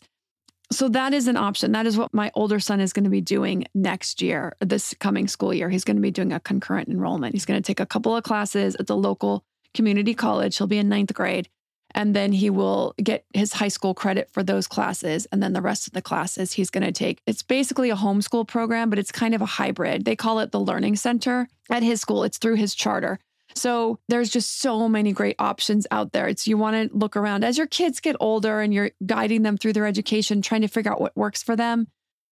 So 0.73 0.89
that 0.89 1.13
is 1.13 1.27
an 1.27 1.37
option. 1.37 1.71
That 1.71 1.85
is 1.85 1.97
what 1.97 2.13
my 2.13 2.31
older 2.33 2.59
son 2.59 2.79
is 2.79 2.93
going 2.93 3.03
to 3.03 3.09
be 3.09 3.21
doing 3.21 3.65
next 3.75 4.21
year, 4.21 4.55
this 4.59 4.95
coming 4.99 5.27
school 5.27 5.53
year. 5.53 5.69
He's 5.69 5.83
going 5.83 5.97
to 5.97 6.01
be 6.01 6.11
doing 6.11 6.33
a 6.33 6.39
concurrent 6.39 6.89
enrollment. 6.89 7.35
He's 7.35 7.45
going 7.45 7.61
to 7.61 7.65
take 7.65 7.79
a 7.79 7.85
couple 7.85 8.15
of 8.15 8.23
classes 8.23 8.75
at 8.75 8.87
the 8.87 8.97
local 8.97 9.45
community 9.75 10.15
college. 10.15 10.57
He'll 10.57 10.67
be 10.67 10.79
in 10.79 10.89
ninth 10.89 11.13
grade. 11.13 11.47
And 11.95 12.15
then 12.15 12.31
he 12.31 12.49
will 12.49 12.95
get 12.97 13.23
his 13.35 13.53
high 13.53 13.67
school 13.67 13.93
credit 13.93 14.31
for 14.31 14.41
those 14.41 14.67
classes. 14.67 15.27
And 15.31 15.43
then 15.43 15.53
the 15.53 15.61
rest 15.61 15.85
of 15.85 15.93
the 15.93 16.01
classes 16.01 16.53
he's 16.53 16.71
going 16.71 16.83
to 16.83 16.91
take. 16.91 17.21
It's 17.27 17.43
basically 17.43 17.91
a 17.91 17.95
homeschool 17.95 18.47
program, 18.47 18.89
but 18.89 18.97
it's 18.97 19.11
kind 19.11 19.35
of 19.35 19.41
a 19.43 19.45
hybrid. 19.45 20.05
They 20.05 20.15
call 20.15 20.39
it 20.39 20.51
the 20.51 20.59
Learning 20.59 20.95
Center 20.95 21.47
at 21.69 21.83
his 21.83 22.01
school, 22.01 22.23
it's 22.23 22.39
through 22.39 22.55
his 22.55 22.73
charter. 22.73 23.19
So 23.55 23.99
there's 24.09 24.29
just 24.29 24.61
so 24.61 24.89
many 24.89 25.11
great 25.11 25.35
options 25.39 25.85
out 25.91 26.11
there. 26.11 26.27
It's 26.27 26.47
you 26.47 26.57
want 26.57 26.91
to 26.91 26.97
look 26.97 27.15
around 27.15 27.43
as 27.43 27.57
your 27.57 27.67
kids 27.67 27.99
get 27.99 28.15
older 28.19 28.61
and 28.61 28.73
you're 28.73 28.91
guiding 29.05 29.43
them 29.43 29.57
through 29.57 29.73
their 29.73 29.85
education, 29.85 30.41
trying 30.41 30.61
to 30.61 30.67
figure 30.67 30.91
out 30.91 31.01
what 31.01 31.15
works 31.15 31.43
for 31.43 31.55
them. 31.55 31.87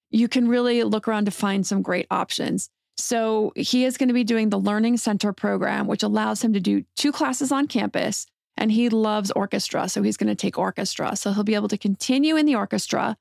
You 0.10 0.28
can 0.28 0.48
really 0.48 0.84
look 0.84 1.08
around 1.08 1.26
to 1.26 1.32
find 1.32 1.66
some 1.66 1.82
great 1.82 2.08
options. 2.12 2.70
So 2.98 3.54
he 3.56 3.86
is 3.86 3.98
going 3.98 4.10
to 4.10 4.14
be 4.14 4.24
doing 4.24 4.50
the 4.50 4.60
Learning 4.60 4.98
Center 4.98 5.34
program, 5.34 5.88
which 5.88 6.04
allows 6.04 6.44
him 6.44 6.54
to 6.54 6.60
do 6.60 6.84
two 6.96 7.12
classes 7.12 7.52
on 7.52 7.68
campus. 7.68 8.26
And 8.58 8.72
he 8.72 8.90
loves 8.90 9.32
orchestra. 9.32 9.88
So 9.90 10.04
he's 10.04 10.18
going 10.18 10.28
to 10.28 10.36
take 10.36 10.58
orchestra. 10.58 11.16
So 11.16 11.32
he'll 11.32 11.44
be 11.44 11.56
able 11.56 11.70
to 11.70 11.78
continue 11.78 12.36
in 12.36 12.46
the 12.46 12.56
orchestra 12.56 13.18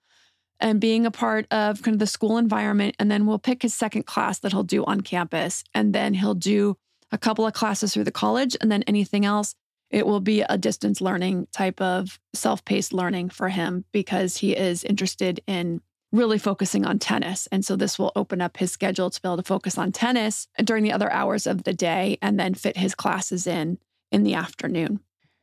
and 0.58 0.80
being 0.80 1.06
a 1.06 1.10
part 1.10 1.46
of 1.50 1.82
kind 1.82 1.94
of 1.94 1.98
the 2.00 2.06
school 2.06 2.36
environment. 2.36 2.96
And 2.98 3.10
then 3.10 3.26
we'll 3.26 3.38
pick 3.38 3.62
his 3.62 3.72
second 3.72 4.04
class 4.04 4.40
that 4.40 4.52
he'll 4.52 4.64
do 4.64 4.84
on 4.84 5.00
campus. 5.00 5.64
And 5.72 5.94
then 5.94 6.14
he'll 6.14 6.34
do 6.34 6.76
a 7.12 7.18
couple 7.18 7.46
of 7.46 7.52
classes 7.52 7.92
through 7.92 8.04
the 8.04 8.12
college, 8.12 8.56
and 8.60 8.70
then 8.70 8.82
anything 8.84 9.24
else, 9.24 9.54
it 9.90 10.06
will 10.06 10.20
be 10.20 10.42
a 10.42 10.56
distance 10.56 11.00
learning 11.00 11.48
type 11.52 11.80
of 11.80 12.18
self 12.32 12.64
paced 12.64 12.92
learning 12.92 13.30
for 13.30 13.48
him 13.48 13.84
because 13.92 14.36
he 14.36 14.56
is 14.56 14.84
interested 14.84 15.40
in 15.46 15.80
really 16.12 16.38
focusing 16.38 16.84
on 16.84 16.98
tennis. 16.98 17.48
And 17.52 17.64
so 17.64 17.76
this 17.76 17.98
will 17.98 18.12
open 18.16 18.40
up 18.40 18.56
his 18.56 18.72
schedule 18.72 19.10
to 19.10 19.22
be 19.22 19.28
able 19.28 19.36
to 19.36 19.42
focus 19.42 19.78
on 19.78 19.92
tennis 19.92 20.48
during 20.62 20.82
the 20.82 20.92
other 20.92 21.10
hours 21.10 21.46
of 21.46 21.64
the 21.64 21.72
day 21.72 22.18
and 22.20 22.38
then 22.38 22.54
fit 22.54 22.76
his 22.76 22.94
classes 22.94 23.46
in 23.46 23.78
in 24.10 24.24
the 24.24 24.34
afternoon. 24.34 25.00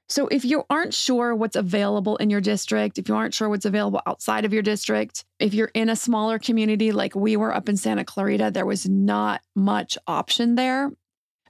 So 0.10 0.28
if 0.28 0.46
you 0.46 0.64
aren't 0.70 0.94
sure 0.94 1.36
what's 1.36 1.58
available 1.58 2.16
in 2.18 2.30
your 2.30 2.40
district, 2.40 2.98
if 2.98 3.10
you 3.10 3.16
aren't 3.16 3.34
sure 3.34 3.50
what's 3.50 3.66
available 3.66 4.02
outside 4.06 4.46
of 4.46 4.54
your 4.54 4.62
district, 4.62 5.26
if 5.38 5.54
you're 5.54 5.72
in 5.74 5.90
a 5.90 5.98
smaller 5.98 6.40
community 6.40 6.94
like 6.94 7.14
we 7.14 7.36
were 7.36 7.54
up 7.54 7.68
in 7.68 7.76
Santa 7.76 8.06
Clarita, 8.06 8.52
there 8.52 8.66
was 8.66 8.88
not 8.88 9.42
much 9.54 9.98
option 10.08 10.56
there. 10.56 10.92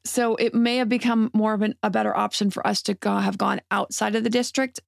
So 0.08 0.36
it 0.36 0.56
may 0.56 0.78
have 0.78 0.90
become 0.90 1.30
more 1.34 1.54
of 1.54 1.62
an, 1.62 1.76
a 1.84 1.90
better 1.90 2.16
option 2.16 2.50
for 2.50 2.66
us 2.66 2.82
to 2.84 2.94
go, 2.94 3.18
have 3.18 3.38
gone 3.38 3.62
outside 3.72 4.16
of 4.16 4.24
the 4.24 4.30
district 4.30 4.80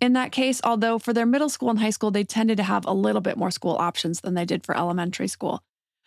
in 0.00 0.14
that 0.14 0.32
case, 0.32 0.60
although 0.64 0.98
for 0.98 1.12
their 1.12 1.26
middle 1.26 1.48
school 1.48 1.70
and 1.70 1.78
high 1.78 1.90
school, 1.90 2.10
they 2.10 2.24
tended 2.24 2.56
to 2.56 2.62
have 2.62 2.84
a 2.86 2.92
little 2.92 3.20
bit 3.20 3.36
more 3.36 3.50
school 3.50 3.76
options 3.76 4.20
than 4.20 4.34
they 4.34 4.44
did 4.44 4.64
for 4.64 4.76
elementary 4.76 5.28
school. 5.28 5.62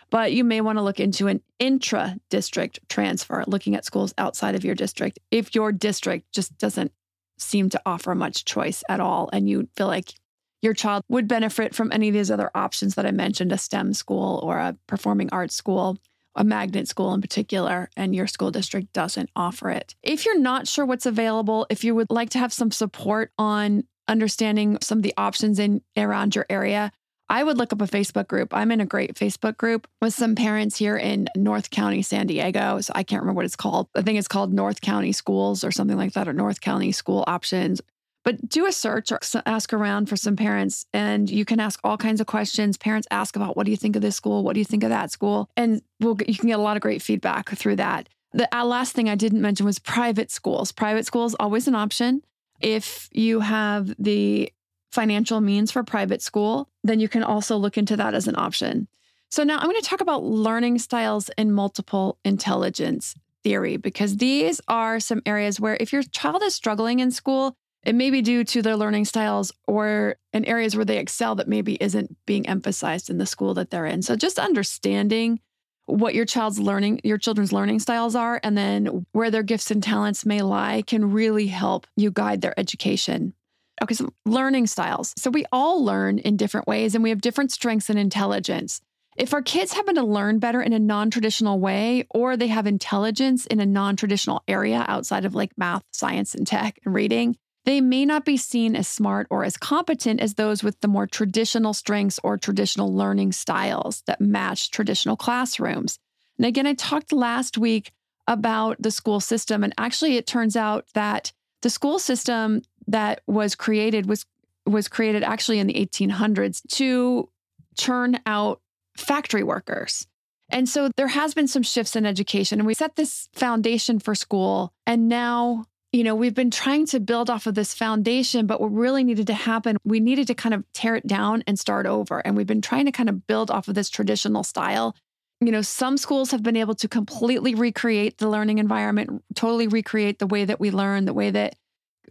But 0.10 0.32
you 0.32 0.44
may 0.44 0.62
want 0.62 0.78
to 0.78 0.84
look 0.84 1.00
into 1.00 1.28
an 1.28 1.42
intra 1.60 2.18
district 2.30 2.80
transfer, 2.90 3.44
looking 3.48 3.76
at 3.76 3.86
schools 3.86 4.14
outside 4.18 4.56
of 4.56 4.64
your 4.64 4.76
district. 4.76 5.20
If 5.32 5.54
your 5.54 5.72
district 5.72 6.32
just 6.34 6.58
doesn't 6.58 6.92
seem 7.38 7.70
to 7.70 7.82
offer 7.86 8.16
much 8.16 8.46
choice 8.46 8.84
at 8.90 9.00
all, 9.00 9.30
and 9.34 9.50
you 9.50 9.68
feel 9.76 9.88
like 9.88 10.14
your 10.62 10.74
child 10.74 11.04
would 11.10 11.28
benefit 11.28 11.76
from 11.76 11.92
any 11.92 12.08
of 12.08 12.14
these 12.14 12.32
other 12.32 12.50
options 12.56 12.96
that 12.96 13.06
I 13.06 13.12
mentioned 13.12 13.52
a 13.52 13.58
STEM 13.58 13.94
school 13.94 14.40
or 14.44 14.58
a 14.58 14.78
performing 14.88 15.30
arts 15.32 15.56
school, 15.56 15.98
a 16.38 16.44
magnet 16.44 16.88
school 16.88 17.14
in 17.14 17.22
particular, 17.22 17.90
and 17.98 18.16
your 18.16 18.28
school 18.28 18.52
district 18.52 18.94
doesn't 18.94 19.30
offer 19.36 19.70
it. 19.70 19.96
If 20.04 20.26
you're 20.26 20.40
not 20.40 20.68
sure 20.68 20.86
what's 20.86 21.06
available, 21.06 21.68
if 21.70 21.84
you 21.84 21.96
would 21.96 22.10
like 22.10 22.30
to 22.32 22.40
have 22.40 22.54
some 22.54 22.72
support 22.72 23.32
on 23.38 23.84
understanding 24.08 24.78
some 24.82 25.00
of 25.00 25.04
the 25.04 25.14
options 25.18 25.60
in 25.60 25.82
around 25.98 26.36
your 26.36 26.46
area, 26.50 26.92
I 27.30 27.44
would 27.44 27.58
look 27.58 27.74
up 27.74 27.82
a 27.82 27.88
Facebook 27.88 28.28
group. 28.28 28.54
I'm 28.54 28.72
in 28.72 28.80
a 28.80 28.86
great 28.86 29.16
Facebook 29.16 29.58
group 29.58 29.88
with 30.02 30.14
some 30.14 30.36
parents 30.36 30.78
here 30.78 30.96
in 30.96 31.28
North 31.36 31.70
County, 31.70 32.02
San 32.02 32.28
Diego. 32.28 32.80
So 32.80 32.94
I 32.96 33.04
can't 33.04 33.22
remember 33.22 33.38
what 33.38 33.46
it's 33.46 33.58
called. 33.58 33.90
I 33.96 34.02
think 34.02 34.18
it's 34.18 34.30
called 34.30 34.54
North 34.54 34.80
County 34.80 35.12
Schools 35.12 35.66
or 35.66 35.72
something 35.72 35.98
like 35.98 36.14
that, 36.14 36.30
or 36.30 36.34
North 36.34 36.62
County 36.62 36.94
School 36.94 37.26
Options. 37.28 37.82
But 38.28 38.50
do 38.50 38.66
a 38.66 38.74
search 38.74 39.14
or 39.14 39.22
ask 39.46 39.72
around 39.72 40.10
for 40.10 40.18
some 40.18 40.36
parents, 40.36 40.86
and 40.92 41.30
you 41.30 41.46
can 41.46 41.62
ask 41.62 41.80
all 41.82 41.96
kinds 41.96 42.20
of 42.20 42.28
questions. 42.28 42.76
Parents 42.76 43.08
ask 43.10 43.38
about 43.38 43.56
what 43.56 43.64
do 43.64 43.72
you 43.72 43.78
think 43.78 43.96
of 43.96 44.02
this 44.02 44.18
school? 44.18 44.44
What 44.44 44.52
do 44.52 44.60
you 44.60 44.66
think 44.66 44.84
of 44.84 44.90
that 44.90 45.12
school? 45.12 45.50
And 45.56 45.82
we'll, 46.02 46.18
you 46.28 46.36
can 46.36 46.50
get 46.50 46.60
a 46.60 46.62
lot 46.62 46.76
of 46.76 46.82
great 46.82 47.02
feedback 47.02 47.52
through 47.52 47.78
that. 47.78 48.10
The 48.34 48.54
uh, 48.54 48.66
last 48.66 48.92
thing 48.92 49.08
I 49.08 49.16
didn't 49.16 49.40
mention 49.40 49.66
was 49.66 49.80
private 49.80 50.30
schools. 50.30 50.74
Private 50.74 51.06
schools 51.06 51.38
always 51.40 51.70
an 51.70 51.76
option. 51.76 52.22
If 52.60 53.08
you 53.14 53.40
have 53.40 53.96
the 53.98 54.52
financial 54.92 55.40
means 55.40 55.72
for 55.72 55.86
private 55.86 56.22
school, 56.22 56.68
then 56.84 57.00
you 57.00 57.08
can 57.08 57.24
also 57.24 57.56
look 57.56 57.78
into 57.78 57.96
that 57.96 58.14
as 58.14 58.28
an 58.28 58.36
option. 58.36 58.90
So 59.30 59.46
now 59.46 59.58
I'm 59.58 59.70
going 59.70 59.82
to 59.82 59.88
talk 59.88 60.02
about 60.02 60.26
learning 60.26 60.80
styles 60.80 61.30
and 61.38 61.56
multiple 61.56 62.18
intelligence 62.26 63.16
theory 63.46 63.78
because 63.78 64.18
these 64.18 64.60
are 64.68 65.00
some 65.00 65.22
areas 65.26 65.62
where 65.62 65.78
if 65.80 65.94
your 65.94 66.04
child 66.04 66.44
is 66.44 66.54
struggling 66.54 67.00
in 67.00 67.10
school, 67.10 67.56
it 67.88 67.96
may 67.96 68.10
be 68.10 68.22
due 68.22 68.44
to 68.44 68.62
their 68.62 68.76
learning 68.76 69.06
styles 69.06 69.54
or 69.66 70.18
in 70.34 70.44
areas 70.44 70.76
where 70.76 70.84
they 70.84 70.98
excel 70.98 71.36
that 71.36 71.48
maybe 71.48 71.76
isn't 71.76 72.18
being 72.26 72.46
emphasized 72.46 73.10
in 73.10 73.18
the 73.18 73.26
school 73.26 73.54
that 73.54 73.72
they're 73.72 73.86
in. 73.86 74.02
So 74.02 74.18
just 74.18 74.38
understanding 74.38 75.40
what 75.86 76.14
your 76.14 76.26
child's 76.26 76.60
learning, 76.60 77.00
your 77.06 77.18
children's 77.18 77.54
learning 77.54 77.80
styles 77.80 78.14
are, 78.14 78.42
and 78.44 78.58
then 78.58 79.06
where 79.14 79.32
their 79.32 79.42
gifts 79.42 79.72
and 79.72 79.82
talents 79.82 80.26
may 80.26 80.42
lie 80.42 80.84
can 80.86 81.14
really 81.14 81.48
help 81.48 81.88
you 81.96 82.12
guide 82.12 82.42
their 82.42 82.60
education. 82.60 83.34
Okay, 83.82 83.94
so 83.94 84.10
learning 84.26 84.68
styles. 84.68 85.14
So 85.18 85.30
we 85.30 85.46
all 85.54 85.82
learn 85.82 86.20
in 86.20 86.36
different 86.36 86.68
ways 86.68 86.94
and 86.94 87.06
we 87.06 87.10
have 87.10 87.22
different 87.22 87.54
strengths 87.54 87.90
and 87.90 87.98
intelligence. 87.98 88.82
If 89.16 89.34
our 89.34 89.42
kids 89.42 89.72
happen 89.72 89.96
to 89.96 90.04
learn 90.04 90.40
better 90.40 90.62
in 90.62 90.74
a 90.74 90.80
non 90.80 91.10
traditional 91.10 91.58
way, 91.58 92.06
or 92.10 92.36
they 92.36 92.48
have 92.48 92.68
intelligence 92.68 93.46
in 93.46 93.62
a 93.62 93.66
non 93.66 93.96
traditional 93.96 94.44
area 94.46 94.84
outside 94.90 95.24
of 95.24 95.34
like 95.34 95.52
math, 95.58 95.84
science, 95.94 96.36
and 96.36 96.46
tech 96.46 96.80
and 96.84 96.94
reading, 96.94 97.38
they 97.68 97.82
may 97.82 98.06
not 98.06 98.24
be 98.24 98.38
seen 98.38 98.78
as 98.78 98.88
smart 98.88 99.28
or 99.30 99.44
as 99.44 99.58
competent 99.58 100.22
as 100.22 100.36
those 100.36 100.64
with 100.64 100.80
the 100.80 100.88
more 100.88 101.06
traditional 101.06 101.74
strengths 101.74 102.18
or 102.24 102.38
traditional 102.38 102.96
learning 102.96 103.34
styles 103.34 104.04
that 104.08 104.22
match 104.22 104.72
traditional 104.72 105.18
classrooms. 105.18 106.00
And 106.38 106.46
again, 106.46 106.66
I 106.66 106.76
talked 106.76 107.12
last 107.12 107.58
week 107.58 107.92
about 108.26 108.82
the 108.82 108.90
school 108.90 109.20
system, 109.20 109.66
and 109.66 109.74
actually, 109.78 110.16
it 110.16 110.26
turns 110.26 110.56
out 110.56 110.86
that 110.94 111.34
the 111.62 111.70
school 111.70 112.00
system 112.00 112.62
that 112.88 113.20
was 113.28 113.54
created 113.54 114.06
was 114.06 114.26
was 114.66 114.88
created 114.88 115.24
actually 115.24 115.60
in 115.60 115.68
the 115.68 115.74
1800s 115.74 116.62
to 116.70 117.30
churn 117.78 118.18
out 118.26 118.62
factory 118.96 119.44
workers. 119.44 120.08
And 120.50 120.70
so 120.70 120.90
there 120.96 121.08
has 121.10 121.34
been 121.34 121.48
some 121.48 121.64
shifts 121.64 121.98
in 121.98 122.06
education 122.06 122.60
and 122.60 122.68
we 122.68 122.74
set 122.74 122.96
this 122.96 123.28
foundation 123.34 124.00
for 124.00 124.16
school 124.16 124.74
and 124.86 125.10
now 125.10 125.66
you 125.94 126.04
know, 126.04 126.16
we've 126.16 126.34
been 126.34 126.52
trying 126.52 126.86
to 126.88 127.00
build 127.00 127.30
off 127.30 127.48
of 127.48 127.56
this 127.56 127.74
foundation, 127.74 128.46
but 128.46 128.60
what 128.60 128.74
really 128.74 129.04
needed 129.04 129.28
to 129.28 129.34
happen, 129.34 129.78
we 129.86 130.00
needed 130.00 130.28
to 130.28 130.36
kind 130.36 130.54
of 130.54 130.64
tear 130.74 130.96
it 130.96 131.08
down 131.08 131.44
and 131.48 131.58
start 131.58 131.86
over. 131.86 132.20
And 132.20 132.36
we've 132.36 132.48
been 132.48 132.62
trying 132.62 132.86
to 132.86 132.92
kind 132.92 133.10
of 133.10 133.26
build 133.26 133.50
off 133.50 133.68
of 133.68 133.76
this 133.76 133.90
traditional 133.90 134.44
style. 134.44 134.96
You 135.40 135.52
know, 135.52 135.62
some 135.62 135.98
schools 135.98 136.32
have 136.32 136.44
been 136.44 136.58
able 136.58 136.76
to 136.76 136.88
completely 136.88 137.56
recreate 137.56 138.18
the 138.18 138.28
learning 138.28 138.58
environment, 138.58 139.24
totally 139.36 139.68
recreate 139.68 140.20
the 140.20 140.28
way 140.28 140.46
that 140.46 140.60
we 140.60 140.72
learn, 140.72 141.06
the 141.06 141.14
way 141.14 141.32
that 141.32 141.56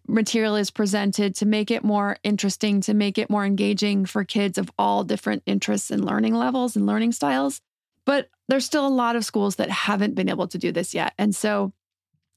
material 0.09 0.56
is 0.56 0.71
presented 0.71 1.35
to 1.35 1.47
make 1.47 1.71
it 1.71 1.85
more 1.85 2.16
interesting, 2.23 2.80
to 2.83 2.95
make 2.95 3.18
it 3.18 3.28
more 3.28 3.45
engaging 3.45 4.06
for 4.06 4.25
kids 4.25 4.56
of 4.56 4.71
all 4.78 5.04
different 5.04 5.42
interests 5.45 5.90
and 5.90 6.04
learning 6.04 6.35
levels 6.35 6.76
and 6.76 6.87
learning 6.87 7.12
styles. 7.12 7.61
But 8.04 8.30
there's 8.49 8.64
still 8.64 8.87
a 8.87 8.88
lot 8.88 9.16
of 9.16 9.25
schools 9.25 9.56
that 9.56 9.68
haven't 9.68 10.14
been 10.14 10.28
able 10.28 10.47
to 10.49 10.59
do 10.59 10.71
this 10.71 10.95
yet. 10.95 11.12
And 11.18 11.35
so 11.35 11.73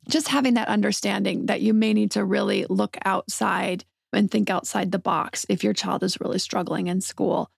just 0.09 0.27
having 0.27 0.55
that 0.55 0.67
understanding 0.67 1.47
that 1.47 1.61
you 1.61 1.73
may 1.73 1.93
need 1.93 2.11
to 2.11 2.25
really 2.25 2.65
look 2.69 2.97
outside 3.05 3.85
and 4.11 4.29
think 4.29 4.49
outside 4.49 4.91
the 4.91 4.99
box 4.99 5.45
if 5.49 5.63
your 5.63 5.73
child 5.73 6.03
is 6.03 6.19
really 6.19 6.39
struggling 6.39 6.87
in 6.87 7.01
school 7.01 7.49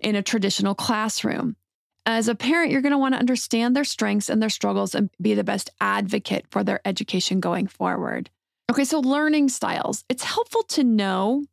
in 0.00 0.14
a 0.14 0.22
traditional 0.22 0.74
classroom. 0.74 1.56
As 2.04 2.28
a 2.28 2.36
parent, 2.36 2.70
you're 2.70 2.82
going 2.82 2.92
to 2.92 2.98
want 2.98 3.14
to 3.14 3.18
understand 3.18 3.74
their 3.74 3.84
strengths 3.84 4.28
and 4.28 4.40
their 4.40 4.50
struggles 4.50 4.94
and 4.94 5.10
be 5.20 5.34
the 5.34 5.42
best 5.42 5.70
advocate 5.80 6.46
for 6.50 6.62
their 6.62 6.80
education 6.84 7.40
going 7.40 7.66
forward. 7.66 8.30
Okay, 8.70 8.84
so 8.84 9.00
learning 9.00 9.48
styles. 9.48 10.04
It's 10.08 10.22
helpful 10.22 10.62
to 10.64 10.84
know 10.84 11.44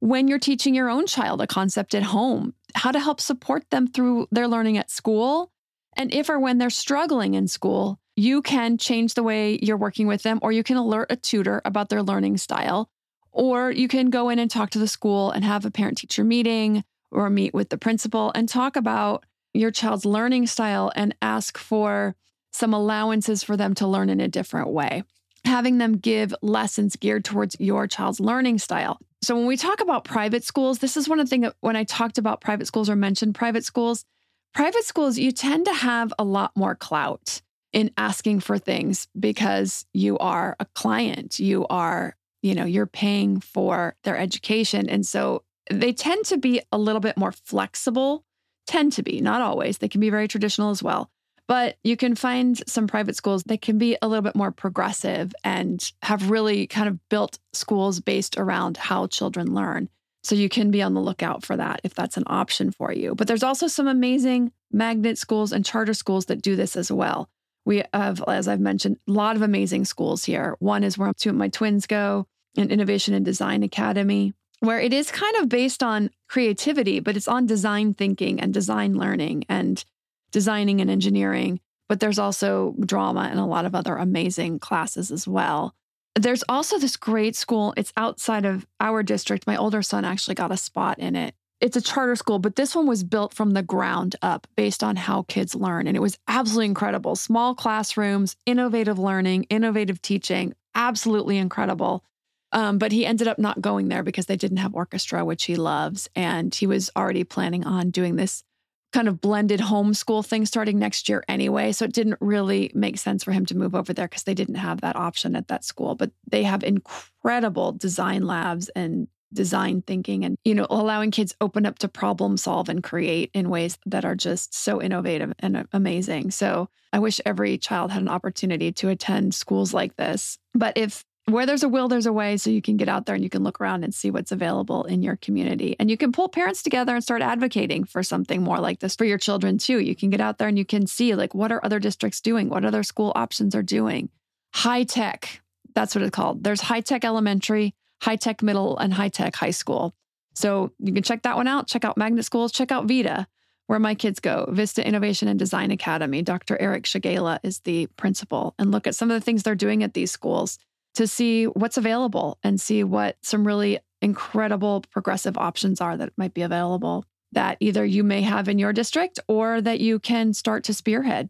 when 0.00 0.28
you're 0.28 0.38
teaching 0.38 0.74
your 0.74 0.90
own 0.90 1.06
child 1.06 1.40
a 1.40 1.46
concept 1.46 1.94
at 1.94 2.02
home, 2.02 2.54
how 2.74 2.92
to 2.92 3.00
help 3.00 3.20
support 3.20 3.68
them 3.70 3.86
through 3.86 4.28
their 4.30 4.46
learning 4.46 4.76
at 4.78 4.90
school. 4.90 5.50
And 5.96 6.12
if 6.12 6.28
or 6.28 6.38
when 6.38 6.58
they're 6.58 6.70
struggling 6.70 7.34
in 7.34 7.48
school, 7.48 7.98
you 8.18 8.42
can 8.42 8.76
change 8.78 9.14
the 9.14 9.22
way 9.22 9.60
you're 9.62 9.76
working 9.76 10.08
with 10.08 10.24
them, 10.24 10.40
or 10.42 10.50
you 10.50 10.64
can 10.64 10.76
alert 10.76 11.06
a 11.08 11.14
tutor 11.14 11.62
about 11.64 11.88
their 11.88 12.02
learning 12.02 12.36
style, 12.36 12.90
or 13.30 13.70
you 13.70 13.86
can 13.86 14.10
go 14.10 14.28
in 14.28 14.40
and 14.40 14.50
talk 14.50 14.70
to 14.70 14.78
the 14.80 14.88
school 14.88 15.30
and 15.30 15.44
have 15.44 15.64
a 15.64 15.70
parent 15.70 15.98
teacher 15.98 16.24
meeting 16.24 16.82
or 17.12 17.30
meet 17.30 17.54
with 17.54 17.68
the 17.68 17.78
principal 17.78 18.32
and 18.34 18.48
talk 18.48 18.74
about 18.74 19.24
your 19.54 19.70
child's 19.70 20.04
learning 20.04 20.48
style 20.48 20.90
and 20.96 21.14
ask 21.22 21.56
for 21.56 22.16
some 22.52 22.74
allowances 22.74 23.44
for 23.44 23.56
them 23.56 23.72
to 23.72 23.86
learn 23.86 24.10
in 24.10 24.20
a 24.20 24.26
different 24.26 24.68
way 24.68 25.04
having 25.44 25.78
them 25.78 25.96
give 25.96 26.34
lessons 26.42 26.96
geared 26.96 27.24
towards 27.24 27.56
your 27.60 27.86
child's 27.86 28.18
learning 28.18 28.58
style. 28.58 28.98
So 29.22 29.36
when 29.36 29.46
we 29.46 29.56
talk 29.56 29.80
about 29.80 30.04
private 30.04 30.42
schools, 30.44 30.80
this 30.80 30.96
is 30.96 31.08
one 31.08 31.20
of 31.20 31.26
the 31.26 31.30
things 31.30 31.52
when 31.60 31.76
I 31.76 31.84
talked 31.84 32.18
about 32.18 32.40
private 32.40 32.66
schools 32.66 32.90
or 32.90 32.96
mentioned 32.96 33.36
private 33.36 33.64
schools, 33.64 34.04
private 34.52 34.84
schools, 34.84 35.16
you 35.16 35.30
tend 35.30 35.66
to 35.66 35.72
have 35.72 36.12
a 36.18 36.24
lot 36.24 36.52
more 36.56 36.74
clout 36.74 37.40
in 37.72 37.90
asking 37.96 38.40
for 38.40 38.58
things 38.58 39.08
because 39.18 39.86
you 39.92 40.18
are 40.18 40.56
a 40.58 40.64
client. 40.74 41.38
You 41.38 41.66
are, 41.68 42.16
you 42.42 42.54
know, 42.54 42.64
you're 42.64 42.86
paying 42.86 43.40
for 43.40 43.96
their 44.04 44.16
education. 44.16 44.88
And 44.88 45.06
so 45.06 45.42
they 45.70 45.92
tend 45.92 46.24
to 46.26 46.38
be 46.38 46.60
a 46.72 46.78
little 46.78 47.00
bit 47.00 47.16
more 47.16 47.32
flexible, 47.32 48.24
tend 48.66 48.92
to 48.94 49.02
be, 49.02 49.20
not 49.20 49.42
always. 49.42 49.78
They 49.78 49.88
can 49.88 50.00
be 50.00 50.10
very 50.10 50.28
traditional 50.28 50.70
as 50.70 50.82
well. 50.82 51.10
But 51.46 51.78
you 51.82 51.96
can 51.96 52.14
find 52.14 52.60
some 52.68 52.86
private 52.86 53.16
schools 53.16 53.42
that 53.44 53.62
can 53.62 53.78
be 53.78 53.96
a 54.02 54.08
little 54.08 54.22
bit 54.22 54.36
more 54.36 54.52
progressive 54.52 55.34
and 55.42 55.92
have 56.02 56.30
really 56.30 56.66
kind 56.66 56.88
of 56.88 56.98
built 57.08 57.38
schools 57.54 58.00
based 58.00 58.36
around 58.36 58.76
how 58.76 59.06
children 59.06 59.54
learn. 59.54 59.88
So 60.22 60.34
you 60.34 60.50
can 60.50 60.70
be 60.70 60.82
on 60.82 60.92
the 60.92 61.00
lookout 61.00 61.46
for 61.46 61.56
that 61.56 61.80
if 61.84 61.94
that's 61.94 62.18
an 62.18 62.24
option 62.26 62.70
for 62.70 62.92
you. 62.92 63.14
But 63.14 63.28
there's 63.28 63.42
also 63.42 63.66
some 63.66 63.88
amazing 63.88 64.52
magnet 64.70 65.16
schools 65.16 65.52
and 65.52 65.64
charter 65.64 65.94
schools 65.94 66.26
that 66.26 66.42
do 66.42 66.54
this 66.54 66.76
as 66.76 66.92
well. 66.92 67.30
We 67.68 67.84
have, 67.92 68.24
as 68.26 68.48
I've 68.48 68.60
mentioned, 68.60 68.96
a 69.06 69.12
lot 69.12 69.36
of 69.36 69.42
amazing 69.42 69.84
schools 69.84 70.24
here. 70.24 70.56
One 70.58 70.82
is 70.82 70.96
where 70.96 71.12
two 71.12 71.28
of 71.28 71.36
my 71.36 71.48
twins 71.48 71.86
go, 71.86 72.26
an 72.56 72.70
Innovation 72.70 73.12
and 73.12 73.26
Design 73.26 73.62
Academy, 73.62 74.32
where 74.60 74.80
it 74.80 74.94
is 74.94 75.10
kind 75.10 75.36
of 75.36 75.50
based 75.50 75.82
on 75.82 76.08
creativity, 76.30 76.98
but 76.98 77.14
it's 77.14 77.28
on 77.28 77.44
design 77.44 77.92
thinking 77.92 78.40
and 78.40 78.54
design 78.54 78.94
learning 78.94 79.44
and 79.50 79.84
designing 80.32 80.80
and 80.80 80.90
engineering. 80.90 81.60
but 81.90 82.00
there's 82.00 82.18
also 82.18 82.74
drama 82.80 83.28
and 83.30 83.38
a 83.38 83.44
lot 83.44 83.66
of 83.66 83.74
other 83.74 83.96
amazing 83.96 84.58
classes 84.58 85.10
as 85.10 85.28
well. 85.28 85.74
There's 86.14 86.44
also 86.48 86.78
this 86.78 86.96
great 86.96 87.36
school. 87.36 87.74
It's 87.76 87.92
outside 87.98 88.46
of 88.46 88.66
our 88.80 89.02
district. 89.02 89.46
My 89.46 89.56
older 89.56 89.82
son 89.82 90.06
actually 90.06 90.36
got 90.36 90.52
a 90.52 90.56
spot 90.56 90.98
in 90.98 91.16
it. 91.16 91.34
It's 91.60 91.76
a 91.76 91.82
charter 91.82 92.14
school, 92.14 92.38
but 92.38 92.54
this 92.54 92.74
one 92.74 92.86
was 92.86 93.02
built 93.02 93.34
from 93.34 93.50
the 93.50 93.62
ground 93.62 94.14
up 94.22 94.46
based 94.56 94.84
on 94.84 94.94
how 94.94 95.22
kids 95.22 95.54
learn. 95.54 95.88
And 95.88 95.96
it 95.96 96.00
was 96.00 96.18
absolutely 96.28 96.66
incredible. 96.66 97.16
Small 97.16 97.54
classrooms, 97.54 98.36
innovative 98.46 98.98
learning, 98.98 99.44
innovative 99.44 100.00
teaching, 100.00 100.54
absolutely 100.74 101.36
incredible. 101.36 102.04
Um, 102.52 102.78
but 102.78 102.92
he 102.92 103.04
ended 103.04 103.28
up 103.28 103.38
not 103.38 103.60
going 103.60 103.88
there 103.88 104.02
because 104.02 104.26
they 104.26 104.36
didn't 104.36 104.58
have 104.58 104.74
orchestra, 104.74 105.24
which 105.24 105.44
he 105.44 105.56
loves. 105.56 106.08
And 106.14 106.54
he 106.54 106.66
was 106.66 106.90
already 106.96 107.24
planning 107.24 107.64
on 107.64 107.90
doing 107.90 108.16
this 108.16 108.44
kind 108.92 109.08
of 109.08 109.20
blended 109.20 109.60
homeschool 109.60 110.24
thing 110.24 110.46
starting 110.46 110.78
next 110.78 111.08
year 111.08 111.22
anyway. 111.28 111.72
So 111.72 111.84
it 111.84 111.92
didn't 111.92 112.16
really 112.20 112.70
make 112.74 112.98
sense 112.98 113.22
for 113.22 113.32
him 113.32 113.44
to 113.46 113.56
move 113.56 113.74
over 113.74 113.92
there 113.92 114.08
because 114.08 114.22
they 114.22 114.32
didn't 114.34 114.54
have 114.54 114.80
that 114.80 114.96
option 114.96 115.36
at 115.36 115.48
that 115.48 115.64
school. 115.64 115.94
But 115.94 116.10
they 116.30 116.44
have 116.44 116.62
incredible 116.62 117.72
design 117.72 118.22
labs 118.26 118.70
and 118.70 119.08
design 119.32 119.82
thinking 119.82 120.24
and 120.24 120.36
you 120.44 120.54
know 120.54 120.66
allowing 120.70 121.10
kids 121.10 121.34
open 121.40 121.66
up 121.66 121.78
to 121.78 121.88
problem 121.88 122.36
solve 122.36 122.68
and 122.68 122.82
create 122.82 123.30
in 123.34 123.50
ways 123.50 123.78
that 123.86 124.04
are 124.04 124.14
just 124.14 124.54
so 124.54 124.80
innovative 124.80 125.32
and 125.38 125.66
amazing 125.72 126.30
so 126.30 126.68
i 126.92 126.98
wish 126.98 127.20
every 127.26 127.58
child 127.58 127.90
had 127.90 128.02
an 128.02 128.08
opportunity 128.08 128.72
to 128.72 128.88
attend 128.88 129.34
schools 129.34 129.74
like 129.74 129.96
this 129.96 130.38
but 130.54 130.76
if 130.76 131.04
where 131.28 131.46
there's 131.46 131.62
a 131.62 131.68
will, 131.68 131.88
there's 131.88 132.06
a 132.06 132.12
way. 132.12 132.36
So 132.36 132.50
you 132.50 132.62
can 132.62 132.76
get 132.76 132.88
out 132.88 133.06
there 133.06 133.14
and 133.14 133.22
you 133.22 133.30
can 133.30 133.44
look 133.44 133.60
around 133.60 133.84
and 133.84 133.94
see 133.94 134.10
what's 134.10 134.32
available 134.32 134.84
in 134.84 135.02
your 135.02 135.16
community. 135.16 135.76
And 135.78 135.90
you 135.90 135.96
can 135.96 136.12
pull 136.12 136.28
parents 136.28 136.62
together 136.62 136.94
and 136.94 137.04
start 137.04 137.22
advocating 137.22 137.84
for 137.84 138.02
something 138.02 138.42
more 138.42 138.60
like 138.60 138.80
this 138.80 138.96
for 138.96 139.04
your 139.04 139.18
children 139.18 139.58
too. 139.58 139.78
You 139.78 139.94
can 139.94 140.10
get 140.10 140.20
out 140.20 140.38
there 140.38 140.48
and 140.48 140.58
you 140.58 140.64
can 140.64 140.86
see 140.86 141.14
like 141.14 141.34
what 141.34 141.52
are 141.52 141.64
other 141.64 141.78
districts 141.78 142.20
doing? 142.20 142.48
What 142.48 142.64
other 142.64 142.82
school 142.82 143.12
options 143.14 143.54
are 143.54 143.62
doing? 143.62 144.08
High 144.54 144.84
tech, 144.84 145.42
that's 145.74 145.94
what 145.94 146.02
it's 146.02 146.14
called. 146.14 146.44
There's 146.44 146.62
high 146.62 146.80
tech 146.80 147.04
elementary, 147.04 147.74
high 148.00 148.16
tech 148.16 148.42
middle, 148.42 148.78
and 148.78 148.94
high 148.94 149.08
tech 149.08 149.36
high 149.36 149.50
school. 149.50 149.94
So 150.34 150.72
you 150.78 150.92
can 150.92 151.02
check 151.02 151.22
that 151.22 151.36
one 151.36 151.48
out. 151.48 151.66
Check 151.66 151.84
out 151.84 151.96
Magnet 151.96 152.24
Schools, 152.24 152.52
check 152.52 152.70
out 152.70 152.86
VIDA, 152.86 153.26
where 153.66 153.78
my 153.78 153.94
kids 153.94 154.20
go, 154.20 154.46
Vista 154.50 154.86
Innovation 154.86 155.28
and 155.28 155.38
Design 155.38 155.70
Academy. 155.70 156.22
Dr. 156.22 156.56
Eric 156.60 156.84
Shigela 156.84 157.38
is 157.42 157.60
the 157.60 157.86
principal, 157.96 158.54
and 158.58 158.70
look 158.70 158.86
at 158.86 158.94
some 158.94 159.10
of 159.10 159.14
the 159.14 159.24
things 159.24 159.42
they're 159.42 159.54
doing 159.54 159.82
at 159.82 159.94
these 159.94 160.10
schools 160.10 160.58
to 160.94 161.06
see 161.06 161.44
what's 161.44 161.76
available 161.76 162.38
and 162.42 162.60
see 162.60 162.84
what 162.84 163.16
some 163.22 163.46
really 163.46 163.78
incredible 164.00 164.84
progressive 164.90 165.36
options 165.36 165.80
are 165.80 165.96
that 165.96 166.12
might 166.16 166.34
be 166.34 166.42
available 166.42 167.04
that 167.32 167.56
either 167.60 167.84
you 167.84 168.02
may 168.02 168.22
have 168.22 168.48
in 168.48 168.58
your 168.58 168.72
district 168.72 169.18
or 169.28 169.60
that 169.60 169.80
you 169.80 169.98
can 169.98 170.32
start 170.32 170.64
to 170.64 170.74
spearhead. 170.74 171.28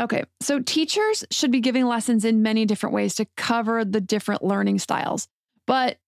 Okay, 0.00 0.24
so 0.40 0.60
teachers 0.60 1.24
should 1.30 1.50
be 1.50 1.60
giving 1.60 1.86
lessons 1.86 2.24
in 2.24 2.42
many 2.42 2.64
different 2.64 2.94
ways 2.94 3.14
to 3.16 3.26
cover 3.36 3.84
the 3.84 4.00
different 4.00 4.42
learning 4.42 4.78
styles, 4.78 5.28
but 5.66 5.98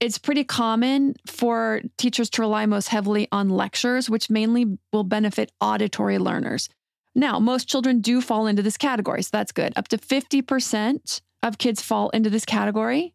it's 0.00 0.18
pretty 0.18 0.44
common 0.44 1.14
for 1.26 1.82
teachers 1.96 2.30
to 2.30 2.42
rely 2.42 2.66
most 2.66 2.88
heavily 2.88 3.28
on 3.32 3.48
lectures, 3.48 4.08
which 4.08 4.30
mainly 4.30 4.78
will 4.92 5.04
benefit 5.04 5.50
auditory 5.60 6.18
learners. 6.18 6.68
Now, 7.14 7.40
most 7.40 7.68
children 7.68 8.00
do 8.00 8.20
fall 8.20 8.46
into 8.46 8.62
this 8.62 8.76
category, 8.76 9.22
so 9.22 9.30
that's 9.32 9.52
good. 9.52 9.72
Up 9.76 9.88
to 9.88 9.98
50% 9.98 11.20
of 11.42 11.58
kids 11.58 11.82
fall 11.82 12.10
into 12.10 12.30
this 12.30 12.44
category. 12.44 13.14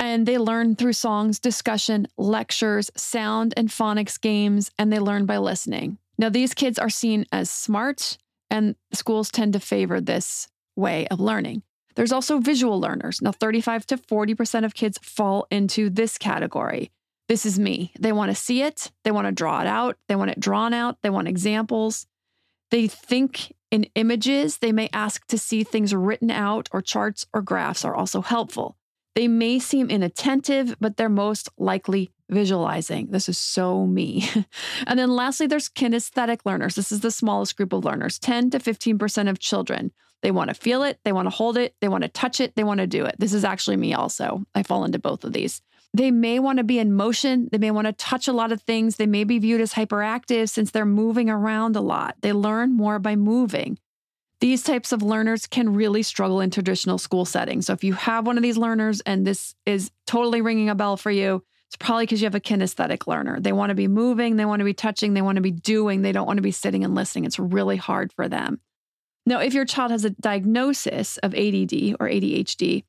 And 0.00 0.26
they 0.26 0.38
learn 0.38 0.76
through 0.76 0.92
songs, 0.92 1.40
discussion, 1.40 2.06
lectures, 2.16 2.90
sound 2.96 3.52
and 3.56 3.68
phonics 3.68 4.18
games, 4.20 4.70
and 4.78 4.92
they 4.92 5.00
learn 5.00 5.26
by 5.26 5.38
listening. 5.38 5.98
Now, 6.16 6.28
these 6.28 6.54
kids 6.54 6.78
are 6.78 6.88
seen 6.88 7.26
as 7.32 7.50
smart, 7.50 8.16
and 8.50 8.76
schools 8.92 9.30
tend 9.30 9.52
to 9.54 9.60
favor 9.60 10.00
this 10.00 10.48
way 10.76 11.06
of 11.08 11.20
learning. 11.20 11.62
There's 11.98 12.12
also 12.12 12.38
visual 12.38 12.78
learners. 12.78 13.20
Now, 13.20 13.32
35 13.32 13.84
to 13.86 13.96
40% 13.96 14.64
of 14.64 14.72
kids 14.72 15.00
fall 15.02 15.48
into 15.50 15.90
this 15.90 16.16
category. 16.16 16.92
This 17.26 17.44
is 17.44 17.58
me. 17.58 17.92
They 17.98 18.12
want 18.12 18.30
to 18.30 18.36
see 18.36 18.62
it, 18.62 18.92
they 19.02 19.10
want 19.10 19.26
to 19.26 19.32
draw 19.32 19.62
it 19.62 19.66
out, 19.66 19.96
they 20.06 20.14
want 20.14 20.30
it 20.30 20.38
drawn 20.38 20.72
out, 20.72 20.98
they 21.02 21.10
want 21.10 21.26
examples. 21.26 22.06
They 22.70 22.86
think 22.86 23.52
in 23.72 23.88
images, 23.96 24.58
they 24.58 24.70
may 24.70 24.88
ask 24.92 25.26
to 25.26 25.38
see 25.38 25.64
things 25.64 25.92
written 25.92 26.30
out, 26.30 26.68
or 26.70 26.82
charts 26.82 27.26
or 27.34 27.42
graphs 27.42 27.84
are 27.84 27.96
also 27.96 28.22
helpful. 28.22 28.76
They 29.16 29.26
may 29.26 29.58
seem 29.58 29.90
inattentive, 29.90 30.76
but 30.78 30.98
they're 30.98 31.08
most 31.08 31.48
likely 31.58 32.12
visualizing. 32.30 33.08
This 33.10 33.28
is 33.28 33.38
so 33.38 33.86
me. 33.86 34.30
and 34.86 35.00
then 35.00 35.10
lastly, 35.10 35.48
there's 35.48 35.68
kinesthetic 35.68 36.42
learners. 36.44 36.76
This 36.76 36.92
is 36.92 37.00
the 37.00 37.10
smallest 37.10 37.56
group 37.56 37.72
of 37.72 37.84
learners 37.84 38.20
10 38.20 38.50
to 38.50 38.60
15% 38.60 39.28
of 39.28 39.40
children. 39.40 39.90
They 40.22 40.30
want 40.30 40.48
to 40.48 40.54
feel 40.54 40.82
it, 40.82 40.98
they 41.04 41.12
want 41.12 41.26
to 41.26 41.30
hold 41.30 41.56
it, 41.56 41.74
they 41.80 41.88
want 41.88 42.02
to 42.02 42.08
touch 42.08 42.40
it, 42.40 42.56
they 42.56 42.64
want 42.64 42.78
to 42.78 42.86
do 42.86 43.04
it. 43.04 43.16
This 43.18 43.32
is 43.32 43.44
actually 43.44 43.76
me 43.76 43.94
also. 43.94 44.44
I 44.54 44.62
fall 44.62 44.84
into 44.84 44.98
both 44.98 45.24
of 45.24 45.32
these. 45.32 45.62
They 45.94 46.10
may 46.10 46.38
want 46.38 46.58
to 46.58 46.64
be 46.64 46.78
in 46.78 46.92
motion. 46.92 47.48
They 47.50 47.58
may 47.58 47.70
want 47.70 47.86
to 47.86 47.92
touch 47.92 48.28
a 48.28 48.32
lot 48.32 48.52
of 48.52 48.60
things. 48.62 48.96
They 48.96 49.06
may 49.06 49.24
be 49.24 49.38
viewed 49.38 49.60
as 49.60 49.72
hyperactive 49.72 50.50
since 50.50 50.70
they're 50.70 50.84
moving 50.84 51.30
around 51.30 51.76
a 51.76 51.80
lot. 51.80 52.16
They 52.20 52.32
learn 52.32 52.72
more 52.72 52.98
by 52.98 53.16
moving. 53.16 53.78
These 54.40 54.62
types 54.62 54.92
of 54.92 55.02
learners 55.02 55.46
can 55.46 55.74
really 55.74 56.02
struggle 56.02 56.40
in 56.40 56.50
traditional 56.50 56.98
school 56.98 57.24
settings. 57.24 57.66
So 57.66 57.72
if 57.72 57.82
you 57.82 57.94
have 57.94 58.26
one 58.26 58.36
of 58.36 58.42
these 58.42 58.58
learners 58.58 59.00
and 59.00 59.26
this 59.26 59.54
is 59.66 59.90
totally 60.06 60.42
ringing 60.42 60.68
a 60.68 60.74
bell 60.74 60.96
for 60.96 61.10
you, 61.10 61.42
it's 61.66 61.76
probably 61.76 62.04
because 62.04 62.20
you 62.20 62.26
have 62.26 62.34
a 62.34 62.40
kinesthetic 62.40 63.06
learner. 63.06 63.40
They 63.40 63.52
want 63.52 63.70
to 63.70 63.74
be 63.74 63.88
moving, 63.88 64.36
they 64.36 64.44
want 64.44 64.60
to 64.60 64.64
be 64.64 64.74
touching, 64.74 65.14
they 65.14 65.22
want 65.22 65.36
to 65.36 65.42
be 65.42 65.50
doing, 65.50 66.02
they 66.02 66.12
don't 66.12 66.26
want 66.26 66.38
to 66.38 66.42
be 66.42 66.52
sitting 66.52 66.84
and 66.84 66.94
listening. 66.94 67.24
It's 67.24 67.38
really 67.38 67.76
hard 67.76 68.12
for 68.12 68.28
them. 68.28 68.60
Now, 69.28 69.40
if 69.40 69.52
your 69.52 69.66
child 69.66 69.90
has 69.90 70.06
a 70.06 70.10
diagnosis 70.10 71.18
of 71.18 71.34
ADD 71.34 71.96
or 72.00 72.08
ADHD, 72.08 72.84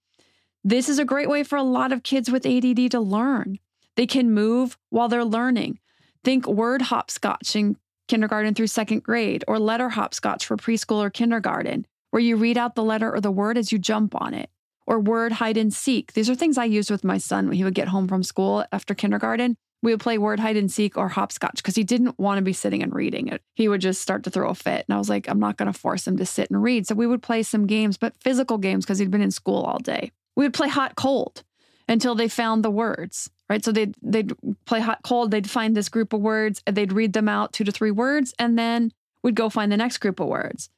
this 0.64 0.88
is 0.88 0.98
a 0.98 1.04
great 1.04 1.28
way 1.28 1.44
for 1.44 1.58
a 1.58 1.64
lot 1.64 1.92
of 1.92 2.02
kids 2.02 2.32
with 2.32 2.46
ADD 2.46 2.92
to 2.92 3.00
learn. 3.02 3.60
They 3.98 4.08
can 4.08 4.32
move 4.32 4.78
while 4.90 5.10
they're 5.10 5.26
learning. 5.26 5.80
Think 6.24 6.48
word 6.48 6.84
hopscotch 6.84 7.58
in 7.58 7.76
kindergarten 8.08 8.54
through 8.54 8.68
second 8.68 9.04
grade, 9.04 9.44
or 9.50 9.60
letter 9.60 9.90
hopscotch 9.90 10.46
for 10.46 10.56
preschool 10.56 11.04
or 11.04 11.10
kindergarten, 11.10 11.86
where 12.12 12.22
you 12.22 12.38
read 12.38 12.58
out 12.58 12.74
the 12.74 12.84
letter 12.84 13.14
or 13.14 13.20
the 13.20 13.32
word 13.32 13.58
as 13.58 13.74
you 13.74 13.78
jump 13.78 14.16
on 14.16 14.34
it, 14.34 14.50
or 14.88 14.98
word 14.98 15.34
hide 15.34 15.58
and 15.58 15.74
seek. 15.74 16.14
These 16.14 16.30
are 16.30 16.36
things 16.36 16.58
I 16.58 16.64
used 16.64 16.90
with 16.90 17.04
my 17.04 17.18
son 17.18 17.50
when 17.50 17.58
he 17.58 17.66
would 17.66 17.76
get 17.76 17.90
home 17.90 18.08
from 18.08 18.24
school 18.24 18.64
after 18.72 18.96
kindergarten. 18.96 19.58
We 19.82 19.92
would 19.92 20.02
play 20.02 20.18
word 20.18 20.40
hide 20.40 20.58
and 20.58 20.72
seek 20.72 20.98
or 20.98 21.08
hopscotch 21.08 21.58
because 21.58 21.76
he 21.76 21.84
didn't 21.84 22.20
want 22.20 22.38
to 22.38 22.42
be 22.44 22.54
sitting 22.54 22.84
and 22.84 22.94
reading 22.94 23.28
it. 23.28 23.42
He 23.56 23.70
would 23.70 23.82
just 23.82 24.02
start 24.02 24.24
to 24.24 24.30
throw 24.30 24.50
a 24.50 24.56
fit. 24.56 24.86
And 24.88 24.94
I 24.94 24.98
was 24.98 25.10
like, 25.10 25.30
I'm 25.30 25.40
not 25.40 25.58
going 25.58 25.72
to 25.72 25.78
force 25.78 26.06
him 26.06 26.18
to 26.18 26.26
sit 26.26 26.50
and 26.52 26.62
read. 26.62 26.86
So 26.86 26.96
we 26.96 27.08
would 27.08 27.22
play 27.22 27.44
some 27.44 27.66
games, 27.66 27.98
but 27.98 28.14
physical 28.22 28.58
games 28.58 28.86
because 28.86 29.00
he'd 29.00 29.12
been 29.12 29.22
in 29.22 29.32
school 29.32 29.64
all 29.64 29.80
day 29.80 30.12
we 30.40 30.46
would 30.46 30.54
play 30.54 30.70
hot 30.70 30.96
cold 30.96 31.44
until 31.90 32.16
they 32.16 32.30
found 32.30 32.64
the 32.64 32.72
words 32.72 33.30
right 33.50 33.66
so 33.66 33.74
they'd 33.74 33.94
they'd 34.02 34.32
play 34.66 34.80
hot 34.80 35.00
cold 35.04 35.32
they'd 35.32 35.50
find 35.50 35.76
this 35.76 35.90
group 35.90 36.14
of 36.14 36.22
words 36.22 36.62
they'd 36.66 36.94
read 36.94 37.12
them 37.12 37.28
out 37.28 37.52
two 37.52 37.66
to 37.66 37.74
three 37.74 37.92
words 37.92 38.34
and 38.40 38.58
then 38.58 38.94
we'd 39.22 39.36
go 39.36 39.50
find 39.50 39.70
the 39.70 39.76
next 39.76 39.98
group 39.98 40.18
of 40.22 40.28
words 40.28 40.70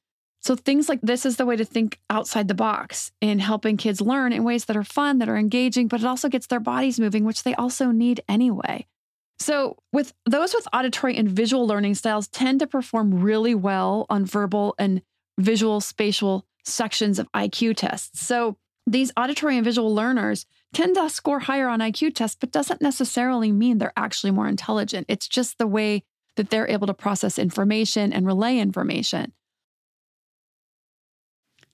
so 0.42 0.56
things 0.56 0.90
like 0.90 1.00
this 1.02 1.26
is 1.26 1.38
the 1.38 1.46
way 1.46 1.56
to 1.56 1.66
think 1.66 2.00
outside 2.10 2.48
the 2.48 2.54
box 2.54 3.12
in 3.22 3.40
helping 3.40 3.78
kids 3.78 4.02
learn 4.02 4.34
in 4.34 4.44
ways 4.44 4.66
that 4.66 4.78
are 4.78 4.84
fun 4.84 5.20
that 5.20 5.30
are 5.30 5.38
engaging 5.38 5.88
but 5.88 6.02
it 6.02 6.06
also 6.06 6.30
gets 6.30 6.48
their 6.48 6.60
bodies 6.60 7.00
moving 7.00 7.24
which 7.24 7.44
they 7.44 7.56
also 7.56 7.92
need 7.92 8.22
anyway 8.28 8.86
so 9.40 9.78
with 9.92 10.14
those 10.26 10.54
with 10.54 10.68
auditory 10.74 11.18
and 11.18 11.30
visual 11.30 11.66
learning 11.66 11.96
styles 11.96 12.28
tend 12.28 12.60
to 12.60 12.68
perform 12.68 13.22
really 13.22 13.56
well 13.56 14.06
on 14.10 14.26
verbal 14.26 14.76
and 14.78 15.02
visual 15.40 15.82
spatial 15.82 16.46
sections 16.64 17.18
of 17.18 17.32
IQ 17.32 17.76
tests 17.76 18.22
so 18.22 18.58
these 18.88 19.12
auditory 19.16 19.58
and 19.58 19.66
visual 19.66 19.94
learners 19.94 20.46
tend 20.74 20.96
to 20.96 21.10
score 21.10 21.40
higher 21.40 21.68
on 21.68 21.80
IQ 21.80 22.16
tests, 22.16 22.38
but 22.40 22.52
doesn't 22.52 22.82
necessarily 22.82 23.52
mean 23.52 23.78
they're 23.78 23.94
actually 23.96 24.32
more 24.32 24.48
intelligent. 24.48 25.06
It's 25.10 25.28
just 25.28 25.58
the 25.58 25.68
way 25.68 26.04
that 26.36 26.50
they're 26.50 26.68
able 26.68 26.88
to 26.88 26.94
process 26.94 27.38
information 27.38 28.14
and 28.14 28.26
relay 28.26 28.58
information. 28.58 29.34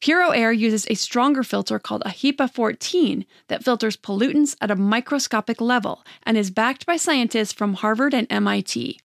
Puro 0.00 0.30
Air 0.30 0.52
uses 0.52 0.86
a 0.88 0.94
stronger 0.94 1.42
filter 1.42 1.78
called 1.78 2.02
a 2.04 2.10
HEPA 2.10 2.52
14 2.52 3.24
that 3.48 3.64
filters 3.64 3.96
pollutants 3.96 4.56
at 4.60 4.70
a 4.70 4.76
microscopic 4.76 5.60
level 5.60 6.04
and 6.24 6.36
is 6.36 6.50
backed 6.50 6.84
by 6.84 6.96
scientists 6.96 7.52
from 7.52 7.74
Harvard 7.74 8.12
and 8.12 8.26
MIT. 8.30 8.98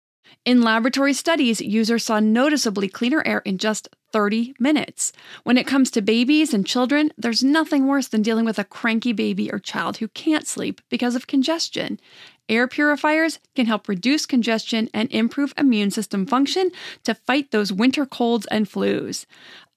In 0.45 0.63
laboratory 0.63 1.13
studies, 1.13 1.61
users 1.61 2.05
saw 2.05 2.21
noticeably 2.21 2.89
cleaner 2.89 3.23
air 3.27 3.43
in 3.45 3.59
just 3.59 3.89
30 4.13 4.55
minutes. 4.59 5.13
When 5.45 5.59
it 5.59 5.67
comes 5.67 5.91
to 5.91 6.01
babies 6.01 6.55
and 6.55 6.67
children, 6.67 7.13
there's 7.19 7.45
nothing 7.45 7.87
worse 7.87 8.09
than 8.09 8.23
dealing 8.23 8.47
with 8.47 8.59
a 8.59 8.65
cranky 8.65 9.13
baby 9.13 9.53
or 9.53 9.59
child 9.59 9.99
who 9.99 10.09
can't 10.09 10.47
sleep 10.47 10.81
because 10.89 11.15
of 11.15 11.27
congestion. 11.27 12.01
Air 12.49 12.67
purifiers 12.67 13.39
can 13.55 13.67
help 13.67 13.89
reduce 13.89 14.25
congestion 14.25 14.89
and 14.95 15.13
improve 15.13 15.53
immune 15.59 15.91
system 15.91 16.25
function 16.25 16.71
to 17.05 17.15
fight 17.15 17.51
those 17.51 17.71
winter 17.71 18.07
colds 18.07 18.47
and 18.47 18.67
flus. 18.67 19.27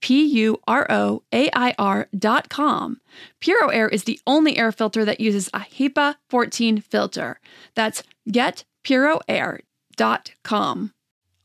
P 0.00 0.24
U 0.24 0.58
R 0.66 0.86
O 0.90 1.22
A 1.32 1.48
I 1.52 1.74
R.com. 1.78 3.00
Puro 3.40 3.68
Air 3.68 3.88
is 3.88 4.04
the 4.04 4.18
only 4.26 4.56
air 4.56 4.72
filter 4.72 5.04
that 5.04 5.20
uses 5.20 5.50
a 5.52 5.60
HEPA 5.60 6.16
14 6.28 6.80
filter. 6.80 7.38
That's 7.74 8.02
getpuroair.com. 8.28 10.92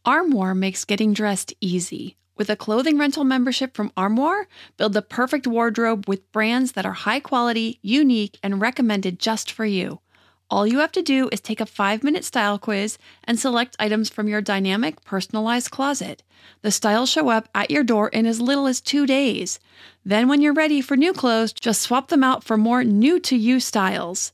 Armoire 0.06 0.56
makes 0.56 0.86
getting 0.86 1.14
dressed 1.14 1.54
easy. 1.60 2.16
With 2.38 2.50
a 2.50 2.56
clothing 2.56 2.98
rental 2.98 3.24
membership 3.24 3.76
from 3.76 3.92
Armoire, 3.96 4.48
build 4.78 4.94
the 4.94 5.02
perfect 5.02 5.48
wardrobe 5.48 6.08
with 6.08 6.32
brands 6.34 6.74
that 6.74 6.86
are 6.86 6.92
high 6.92 7.22
quality, 7.22 7.80
unique, 7.82 8.38
and 8.44 8.60
recommended 8.60 9.20
just 9.20 9.52
for 9.52 9.66
you. 9.66 10.02
All 10.48 10.68
you 10.68 10.78
have 10.78 10.92
to 10.92 11.02
do 11.02 11.28
is 11.32 11.42
take 11.42 11.60
a 11.60 11.66
five 11.66 12.04
minute 12.04 12.24
style 12.24 12.60
quiz 12.60 13.00
and 13.24 13.40
select 13.40 13.76
items 13.80 14.12
from 14.12 14.28
your 14.28 14.42
dynamic, 14.42 15.04
personalized 15.04 15.72
closet. 15.72 16.22
The 16.62 16.70
styles 16.70 17.10
show 17.10 17.30
up 17.30 17.50
at 17.56 17.72
your 17.72 17.84
door 17.84 18.10
in 18.10 18.28
as 18.28 18.40
little 18.40 18.68
as 18.68 18.80
two 18.80 19.08
days. 19.08 19.60
Then, 20.06 20.28
when 20.28 20.42
you're 20.42 20.54
ready 20.54 20.82
for 20.82 20.96
new 20.96 21.14
clothes, 21.14 21.52
just 21.52 21.82
swap 21.82 22.10
them 22.10 22.24
out 22.24 22.44
for 22.44 22.58
more 22.58 22.84
new 22.84 23.20
to 23.22 23.36
you 23.36 23.60
styles. 23.60 24.34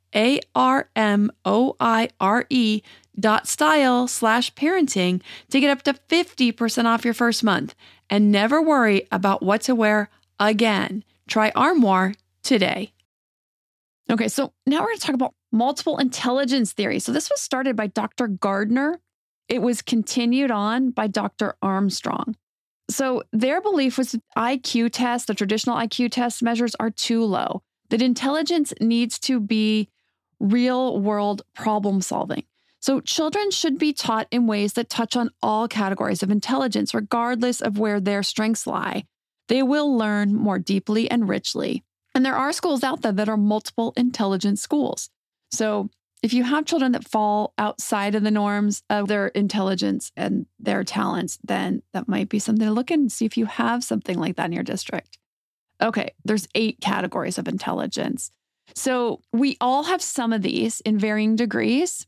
a 0.15 0.39
R 0.55 0.89
M 0.95 1.31
O 1.45 1.75
I 1.79 2.09
R 2.19 2.45
E 2.49 2.81
dot 3.19 3.47
style 3.47 4.07
slash 4.07 4.53
parenting 4.55 5.21
to 5.49 5.59
get 5.59 5.69
up 5.69 5.83
to 5.83 5.93
50% 5.93 6.85
off 6.85 7.05
your 7.05 7.13
first 7.13 7.43
month 7.43 7.75
and 8.09 8.31
never 8.31 8.61
worry 8.61 9.07
about 9.11 9.43
what 9.43 9.61
to 9.61 9.75
wear 9.75 10.09
again. 10.39 11.03
Try 11.27 11.51
Armoire 11.55 12.13
today. 12.43 12.93
Okay, 14.09 14.27
so 14.27 14.51
now 14.65 14.81
we're 14.81 14.87
going 14.87 14.97
to 14.97 15.05
talk 15.05 15.15
about 15.15 15.33
multiple 15.51 15.97
intelligence 15.97 16.73
theory. 16.73 16.99
So 16.99 17.11
this 17.11 17.29
was 17.29 17.39
started 17.39 17.75
by 17.75 17.87
Dr. 17.87 18.27
Gardner. 18.27 18.99
It 19.47 19.61
was 19.61 19.81
continued 19.81 20.51
on 20.51 20.91
by 20.91 21.07
Dr. 21.07 21.55
Armstrong. 21.61 22.35
So 22.89 23.23
their 23.31 23.61
belief 23.61 23.97
was 23.97 24.17
IQ 24.37 24.89
tests, 24.91 25.27
the 25.27 25.33
traditional 25.33 25.77
IQ 25.77 26.11
test 26.11 26.43
measures 26.43 26.75
are 26.79 26.89
too 26.89 27.23
low. 27.23 27.61
That 27.89 28.01
intelligence 28.01 28.73
needs 28.81 29.17
to 29.19 29.39
be 29.39 29.89
real 30.41 30.99
world 30.99 31.43
problem 31.53 32.01
solving. 32.01 32.43
So, 32.79 32.99
children 32.99 33.51
should 33.51 33.77
be 33.77 33.93
taught 33.93 34.27
in 34.31 34.47
ways 34.47 34.73
that 34.73 34.89
touch 34.89 35.15
on 35.15 35.29
all 35.43 35.67
categories 35.67 36.23
of 36.23 36.31
intelligence, 36.31 36.95
regardless 36.95 37.61
of 37.61 37.77
where 37.77 37.99
their 37.99 38.23
strengths 38.23 38.65
lie. 38.65 39.05
They 39.47 39.61
will 39.61 39.95
learn 39.95 40.33
more 40.33 40.57
deeply 40.57 41.09
and 41.09 41.29
richly. 41.29 41.83
And 42.15 42.25
there 42.25 42.35
are 42.35 42.51
schools 42.51 42.83
out 42.83 43.01
there 43.01 43.11
that 43.11 43.29
are 43.29 43.37
multiple 43.37 43.93
intelligence 43.95 44.61
schools. 44.61 45.09
So, 45.51 45.89
if 46.23 46.33
you 46.33 46.43
have 46.43 46.65
children 46.65 46.91
that 46.91 47.07
fall 47.07 47.53
outside 47.57 48.15
of 48.15 48.23
the 48.23 48.31
norms 48.31 48.83
of 48.89 49.07
their 49.07 49.27
intelligence 49.27 50.11
and 50.15 50.45
their 50.59 50.83
talents, 50.83 51.39
then 51.43 51.81
that 51.93 52.07
might 52.07 52.29
be 52.29 52.39
something 52.39 52.65
to 52.65 52.73
look 52.73 52.91
in 52.91 53.01
and 53.01 53.11
see 53.11 53.25
if 53.25 53.37
you 53.37 53.45
have 53.45 53.83
something 53.83 54.19
like 54.19 54.35
that 54.35 54.45
in 54.45 54.51
your 54.51 54.63
district. 54.63 55.17
Okay, 55.81 56.13
there's 56.23 56.47
eight 56.53 56.79
categories 56.79 57.37
of 57.37 57.47
intelligence. 57.47 58.31
So 58.75 59.21
we 59.33 59.57
all 59.61 59.83
have 59.83 60.01
some 60.01 60.33
of 60.33 60.41
these 60.41 60.81
in 60.81 60.97
varying 60.97 61.35
degrees. 61.35 62.07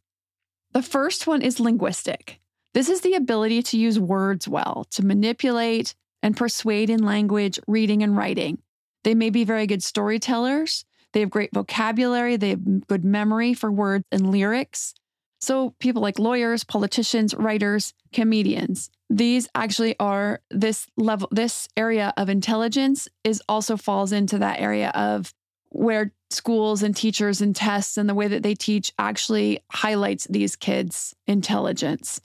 The 0.73 0.82
first 0.82 1.28
one 1.28 1.41
is 1.41 1.60
linguistic. 1.60 2.39
This 2.73 2.89
is 2.89 3.02
the 3.02 3.13
ability 3.13 3.62
to 3.63 3.78
use 3.78 3.99
words 3.99 4.47
well, 4.47 4.88
to 4.91 5.06
manipulate 5.06 5.93
and 6.23 6.36
persuade 6.36 6.89
in 6.89 7.04
language, 7.04 7.60
reading, 7.67 8.02
and 8.02 8.17
writing. 8.17 8.60
They 9.04 9.13
may 9.13 9.30
be 9.30 9.43
very 9.43 9.67
good 9.67 9.84
storytellers. 9.84 10.86
They 11.12 11.19
have 11.19 11.30
great 11.30 11.54
vocabulary. 11.54 12.38
They 12.38 12.49
have 12.49 12.88
good 12.88 13.06
memory 13.06 13.54
for 13.54 13.71
words 13.71 14.06
and 14.12 14.32
lyrics. 14.32 14.95
So, 15.39 15.71
people 15.80 16.02
like 16.02 16.19
lawyers, 16.19 16.63
politicians, 16.63 17.36
writers, 17.36 17.93
comedians. 18.13 18.89
These 19.10 19.49
actually 19.54 19.95
are 19.99 20.41
this 20.49 20.88
level, 20.95 21.28
this 21.32 21.67
area 21.76 22.13
of 22.15 22.30
intelligence 22.30 23.10
is 23.23 23.43
also 23.49 23.76
falls 23.76 24.13
into 24.13 24.38
that 24.39 24.62
area 24.62 24.89
of 24.95 25.34
where 25.69 26.13
schools 26.34 26.84
and 26.84 26.96
teachers 26.96 27.41
and 27.41 27.56
tests 27.56 27.98
and 27.98 28.10
the 28.10 28.13
way 28.13 28.28
that 28.28 28.43
they 28.43 28.56
teach 28.56 28.91
actually 28.98 29.63
highlights 29.72 30.28
these 30.30 30.56
kids' 30.56 31.15
intelligence. 31.28 32.19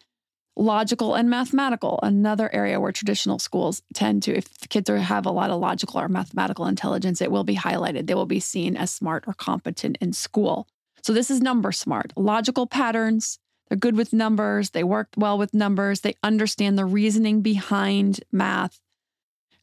Logical 0.57 1.15
and 1.15 1.31
mathematical, 1.31 2.01
another 2.03 2.53
area 2.53 2.81
where 2.81 2.91
traditional 2.91 3.39
schools 3.39 3.83
tend 3.95 4.25
to, 4.25 4.37
if 4.37 4.69
kids 4.69 4.91
are, 4.91 4.99
have 4.99 5.25
a 5.25 5.31
lot 5.31 5.51
of 5.51 5.61
logical 5.61 6.01
or 6.01 6.09
mathematical 6.09 6.67
intelligence, 6.67 7.21
it 7.21 7.31
will 7.31 7.45
be 7.45 7.55
highlighted. 7.55 8.07
They 8.07 8.15
will 8.15 8.27
be 8.27 8.41
seen 8.41 8.77
as 8.77 8.91
smart 8.91 9.25
or 9.29 9.35
competent 9.35 9.99
in 10.01 10.13
school. 10.13 10.67
So, 11.03 11.13
this 11.13 11.31
is 11.31 11.41
number 11.41 11.71
smart. 11.71 12.13
Logical 12.17 12.67
patterns, 12.67 13.39
they're 13.69 13.79
good 13.79 13.97
with 13.97 14.13
numbers, 14.13 14.71
they 14.71 14.83
work 14.83 15.09
well 15.17 15.39
with 15.39 15.55
numbers, 15.55 16.01
they 16.01 16.17
understand 16.25 16.77
the 16.77 16.85
reasoning 16.85 17.41
behind 17.41 18.21
math, 18.33 18.81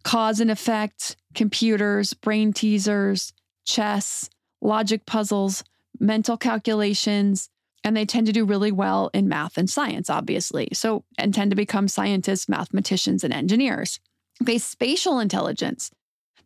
cause 0.04 0.40
and 0.40 0.50
effect, 0.50 1.18
computers, 1.34 2.14
brain 2.14 2.54
teasers, 2.54 3.34
chess, 3.66 4.30
logic 4.62 5.06
puzzles, 5.06 5.64
mental 6.00 6.38
calculations, 6.38 7.50
and 7.84 7.96
they 7.96 8.06
tend 8.06 8.26
to 8.26 8.34
do 8.34 8.46
really 8.46 8.72
well 8.72 9.12
in 9.14 9.30
math 9.30 9.58
and 9.58 9.70
science, 9.70 10.10
obviously. 10.10 10.70
So, 10.74 11.04
and 11.18 11.34
tend 11.34 11.52
to 11.52 11.56
become 11.56 11.88
scientists, 11.88 12.50
mathematicians, 12.50 13.24
and 13.24 13.32
engineers. 13.32 14.00
Okay, 14.42 14.58
spatial 14.58 15.20
intelligence. 15.20 15.92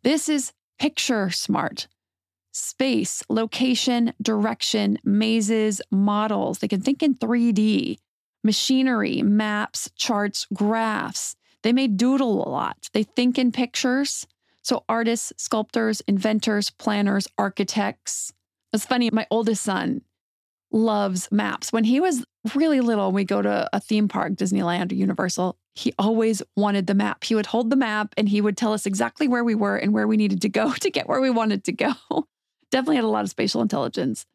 This 0.02 0.28
is 0.28 0.52
picture 0.78 1.30
smart. 1.30 1.88
Space, 2.52 3.22
location, 3.28 4.12
direction, 4.20 4.98
mazes, 5.04 5.80
models. 5.90 6.58
They 6.58 6.68
can 6.68 6.80
think 6.80 7.02
in 7.02 7.14
3D, 7.14 7.98
machinery, 8.44 9.22
maps, 9.22 9.90
charts, 9.96 10.46
graphs. 10.52 11.36
They 11.62 11.72
may 11.72 11.86
doodle 11.86 12.46
a 12.46 12.48
lot. 12.48 12.88
They 12.92 13.02
think 13.02 13.38
in 13.38 13.52
pictures. 13.52 14.26
So, 14.62 14.84
artists, 14.88 15.32
sculptors, 15.36 16.00
inventors, 16.02 16.70
planners, 16.70 17.26
architects. 17.38 18.32
It's 18.72 18.86
funny, 18.86 19.10
my 19.10 19.26
oldest 19.30 19.62
son 19.62 20.02
loves 20.70 21.28
maps. 21.32 21.72
When 21.72 21.84
he 21.84 22.00
was 22.00 22.24
really 22.54 22.80
little, 22.80 23.12
we 23.12 23.24
go 23.24 23.42
to 23.42 23.68
a 23.72 23.80
theme 23.80 24.08
park, 24.08 24.34
Disneyland 24.34 24.92
or 24.92 24.94
Universal, 24.94 25.56
he 25.74 25.94
always 25.98 26.42
wanted 26.56 26.86
the 26.86 26.94
map. 26.94 27.24
He 27.24 27.34
would 27.34 27.46
hold 27.46 27.70
the 27.70 27.76
map 27.76 28.14
and 28.16 28.28
he 28.28 28.40
would 28.40 28.56
tell 28.56 28.72
us 28.72 28.86
exactly 28.86 29.28
where 29.28 29.44
we 29.44 29.54
were 29.54 29.76
and 29.76 29.92
where 29.92 30.06
we 30.06 30.16
needed 30.16 30.42
to 30.42 30.48
go 30.48 30.72
to 30.80 30.90
get 30.90 31.08
where 31.08 31.20
we 31.20 31.30
wanted 31.30 31.64
to 31.64 31.72
go. 31.72 31.92
Definitely 32.70 32.96
had 32.96 33.04
a 33.04 33.08
lot 33.08 33.24
of 33.24 33.30
spatial 33.30 33.62
intelligence. 33.62 34.26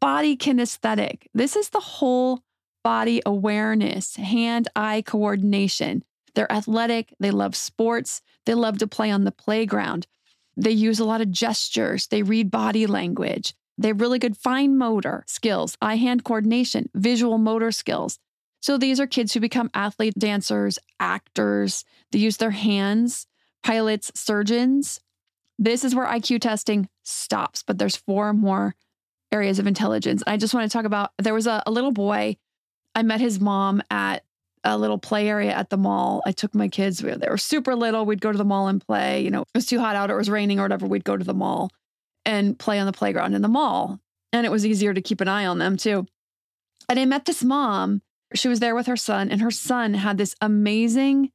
Body 0.00 0.36
kinesthetic. 0.36 1.26
This 1.34 1.56
is 1.56 1.70
the 1.70 1.80
whole 1.80 2.40
body 2.84 3.22
awareness, 3.24 4.16
hand 4.16 4.68
eye 4.76 5.02
coordination. 5.02 6.04
They're 6.34 6.50
athletic, 6.50 7.14
they 7.20 7.30
love 7.30 7.54
sports, 7.54 8.22
they 8.46 8.54
love 8.54 8.78
to 8.78 8.86
play 8.86 9.10
on 9.10 9.24
the 9.24 9.32
playground. 9.32 10.06
They 10.56 10.70
use 10.70 10.98
a 10.98 11.04
lot 11.04 11.20
of 11.20 11.30
gestures, 11.30 12.06
they 12.06 12.22
read 12.22 12.50
body 12.50 12.86
language. 12.86 13.54
They 13.78 13.88
have 13.88 14.00
really 14.00 14.18
good 14.18 14.36
fine 14.36 14.76
motor 14.76 15.24
skills, 15.26 15.76
eye 15.80 15.96
hand 15.96 16.24
coordination, 16.24 16.90
visual 16.94 17.38
motor 17.38 17.72
skills. 17.72 18.18
So 18.60 18.78
these 18.78 19.00
are 19.00 19.06
kids 19.06 19.34
who 19.34 19.40
become 19.40 19.70
athletes, 19.74 20.14
dancers, 20.16 20.78
actors. 21.00 21.84
They 22.12 22.20
use 22.20 22.36
their 22.36 22.52
hands, 22.52 23.26
pilots, 23.64 24.12
surgeons. 24.14 25.00
This 25.58 25.84
is 25.84 25.94
where 25.94 26.06
IQ 26.06 26.40
testing 26.40 26.88
stops, 27.02 27.62
but 27.62 27.78
there's 27.78 27.96
four 27.96 28.32
more 28.32 28.74
areas 29.32 29.58
of 29.58 29.66
intelligence. 29.66 30.22
I 30.26 30.36
just 30.36 30.54
want 30.54 30.70
to 30.70 30.76
talk 30.76 30.84
about 30.84 31.10
there 31.18 31.34
was 31.34 31.46
a, 31.46 31.62
a 31.66 31.70
little 31.70 31.90
boy. 31.90 32.36
I 32.94 33.02
met 33.02 33.20
his 33.20 33.40
mom 33.40 33.82
at 33.90 34.22
a 34.64 34.78
little 34.78 34.98
play 34.98 35.28
area 35.28 35.52
at 35.52 35.70
the 35.70 35.76
mall. 35.76 36.22
I 36.24 36.32
took 36.32 36.54
my 36.54 36.68
kids, 36.68 36.98
they 36.98 37.28
were 37.28 37.36
super 37.36 37.74
little. 37.74 38.06
We'd 38.06 38.20
go 38.20 38.32
to 38.32 38.38
the 38.38 38.44
mall 38.44 38.68
and 38.68 38.84
play. 38.84 39.22
You 39.22 39.30
know, 39.30 39.42
it 39.42 39.48
was 39.54 39.66
too 39.66 39.80
hot 39.80 39.96
out 39.96 40.10
or 40.10 40.14
it 40.14 40.18
was 40.18 40.30
raining 40.30 40.58
or 40.60 40.62
whatever. 40.62 40.86
We'd 40.86 41.04
go 41.04 41.16
to 41.16 41.24
the 41.24 41.34
mall 41.34 41.70
and 42.24 42.58
play 42.58 42.78
on 42.78 42.86
the 42.86 42.92
playground 42.92 43.34
in 43.34 43.42
the 43.42 43.48
mall. 43.48 43.98
And 44.32 44.46
it 44.46 44.52
was 44.52 44.64
easier 44.64 44.94
to 44.94 45.02
keep 45.02 45.20
an 45.20 45.28
eye 45.28 45.46
on 45.46 45.58
them 45.58 45.76
too. 45.76 46.06
And 46.88 46.98
I 46.98 47.04
met 47.04 47.24
this 47.24 47.42
mom. 47.42 48.02
She 48.34 48.48
was 48.48 48.60
there 48.60 48.74
with 48.74 48.86
her 48.86 48.96
son, 48.96 49.30
and 49.30 49.42
her 49.42 49.50
son 49.50 49.94
had 49.94 50.16
this 50.16 50.34
amazing 50.40 51.30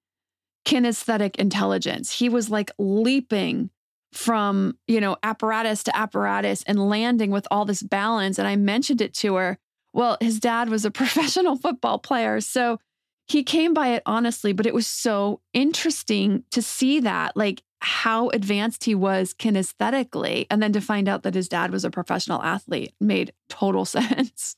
kinesthetic 0.65 1.35
intelligence. 1.35 2.17
He 2.17 2.27
was 2.27 2.49
like 2.49 2.71
leaping 2.79 3.69
from, 4.13 4.77
you 4.87 4.99
know, 4.99 5.15
apparatus 5.21 5.83
to 5.83 5.95
apparatus 5.95 6.63
and 6.63 6.89
landing 6.89 7.29
with 7.29 7.47
all 7.51 7.65
this 7.65 7.83
balance. 7.83 8.39
And 8.39 8.47
I 8.47 8.55
mentioned 8.55 9.01
it 9.01 9.13
to 9.15 9.35
her. 9.35 9.57
Well, 9.93 10.17
his 10.19 10.39
dad 10.39 10.69
was 10.69 10.85
a 10.85 10.91
professional 10.91 11.55
football 11.55 11.99
player. 11.99 12.41
So 12.41 12.79
he 13.27 13.43
came 13.43 13.73
by 13.73 13.89
it 13.89 14.03
honestly, 14.05 14.53
but 14.53 14.65
it 14.65 14.73
was 14.73 14.87
so 14.87 15.41
interesting 15.53 16.43
to 16.51 16.61
see 16.61 17.01
that, 17.01 17.35
like 17.35 17.61
how 17.79 18.29
advanced 18.29 18.85
he 18.85 18.95
was 18.95 19.33
kinesthetically. 19.33 20.47
And 20.49 20.63
then 20.63 20.73
to 20.73 20.81
find 20.81 21.07
out 21.07 21.23
that 21.23 21.35
his 21.35 21.49
dad 21.49 21.71
was 21.71 21.85
a 21.85 21.91
professional 21.91 22.41
athlete 22.41 22.93
made 22.99 23.33
total 23.49 23.85
sense. 23.85 24.55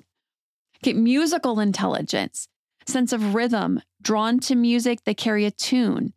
okay, 0.84 0.94
musical 0.94 1.60
intelligence, 1.60 2.48
sense 2.86 3.12
of 3.12 3.34
rhythm, 3.34 3.82
drawn 4.02 4.40
to 4.42 4.56
music, 4.56 5.04
they 5.04 5.16
carry 5.16 5.46
a 5.46 5.52
tune. 5.52 6.14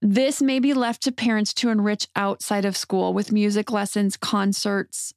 This 0.00 0.42
may 0.42 0.58
be 0.58 0.74
left 0.74 1.02
to 1.04 1.12
parents 1.12 1.54
to 1.54 1.70
enrich 1.70 2.08
outside 2.14 2.64
of 2.64 2.76
school 2.76 3.14
with 3.14 3.32
music 3.32 3.72
lessons, 3.72 4.16
concerts, 4.16 5.14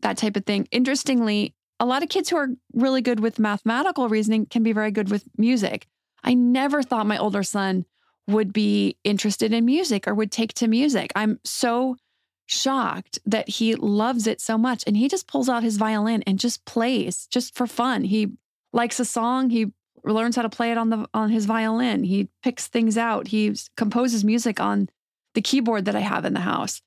that 0.00 0.18
type 0.18 0.36
of 0.36 0.44
thing. 0.44 0.68
Interestingly, 0.70 1.54
a 1.80 1.86
lot 1.86 2.02
of 2.02 2.08
kids 2.08 2.28
who 2.28 2.36
are 2.36 2.48
really 2.72 3.00
good 3.00 3.20
with 3.20 3.38
mathematical 3.38 4.08
reasoning 4.08 4.46
can 4.46 4.62
be 4.62 4.72
very 4.72 4.90
good 4.90 5.10
with 5.10 5.24
music. 5.36 5.86
I 6.24 6.34
never 6.34 6.82
thought 6.82 7.06
my 7.06 7.18
older 7.18 7.42
son 7.42 7.84
would 8.26 8.52
be 8.52 8.96
interested 9.04 9.52
in 9.52 9.64
music 9.64 10.06
or 10.06 10.14
would 10.14 10.32
take 10.32 10.52
to 10.54 10.68
music. 10.68 11.12
I'm 11.14 11.40
so 11.44 11.96
shocked 12.46 13.18
that 13.26 13.48
he 13.48 13.74
loves 13.74 14.26
it 14.26 14.40
so 14.40 14.58
much 14.58 14.84
and 14.86 14.96
he 14.96 15.08
just 15.08 15.26
pulls 15.26 15.48
out 15.48 15.62
his 15.62 15.76
violin 15.76 16.22
and 16.26 16.38
just 16.38 16.64
plays 16.64 17.26
just 17.26 17.54
for 17.54 17.66
fun. 17.66 18.04
He 18.04 18.32
likes 18.72 19.00
a 19.00 19.04
song, 19.04 19.50
he 19.50 19.66
learns 20.04 20.36
how 20.36 20.42
to 20.42 20.48
play 20.48 20.70
it 20.70 20.78
on 20.78 20.90
the 20.90 21.06
on 21.12 21.30
his 21.30 21.46
violin. 21.46 22.04
He 22.04 22.28
picks 22.42 22.66
things 22.66 22.96
out. 22.96 23.28
He 23.28 23.54
composes 23.76 24.24
music 24.24 24.60
on 24.60 24.88
the 25.34 25.42
keyboard 25.42 25.84
that 25.86 25.96
I 25.96 26.00
have 26.00 26.24
in 26.24 26.34
the 26.34 26.40
house. 26.40 26.80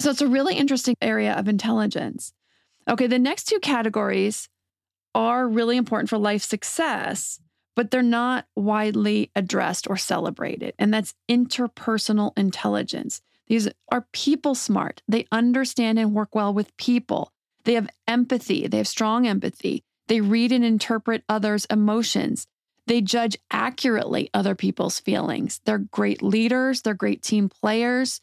So 0.00 0.10
it's 0.10 0.20
a 0.20 0.28
really 0.28 0.56
interesting 0.56 0.96
area 1.00 1.34
of 1.34 1.48
intelligence. 1.48 2.32
Okay, 2.88 3.06
the 3.06 3.18
next 3.18 3.44
two 3.44 3.58
categories 3.60 4.48
are 5.14 5.48
really 5.48 5.76
important 5.76 6.10
for 6.10 6.18
life 6.18 6.42
success, 6.42 7.40
but 7.76 7.90
they're 7.90 8.02
not 8.02 8.46
widely 8.56 9.30
addressed 9.34 9.88
or 9.88 9.96
celebrated. 9.96 10.74
And 10.78 10.92
that's 10.92 11.14
interpersonal 11.28 12.32
intelligence. 12.36 13.20
These 13.46 13.68
are 13.90 14.06
people 14.12 14.54
smart. 14.54 15.02
They 15.08 15.26
understand 15.30 15.98
and 15.98 16.14
work 16.14 16.34
well 16.34 16.52
with 16.52 16.76
people. 16.76 17.32
They 17.64 17.74
have 17.74 17.88
empathy. 18.06 18.66
They 18.66 18.78
have 18.78 18.88
strong 18.88 19.26
empathy. 19.26 19.82
They 20.08 20.20
read 20.20 20.52
and 20.52 20.64
interpret 20.64 21.24
others' 21.28 21.66
emotions. 21.70 22.46
They 22.86 23.00
judge 23.00 23.36
accurately 23.50 24.28
other 24.34 24.54
people's 24.54 25.00
feelings. 25.00 25.60
They're 25.64 25.78
great 25.78 26.22
leaders. 26.22 26.82
They're 26.82 26.94
great 26.94 27.22
team 27.22 27.48
players. 27.48 28.20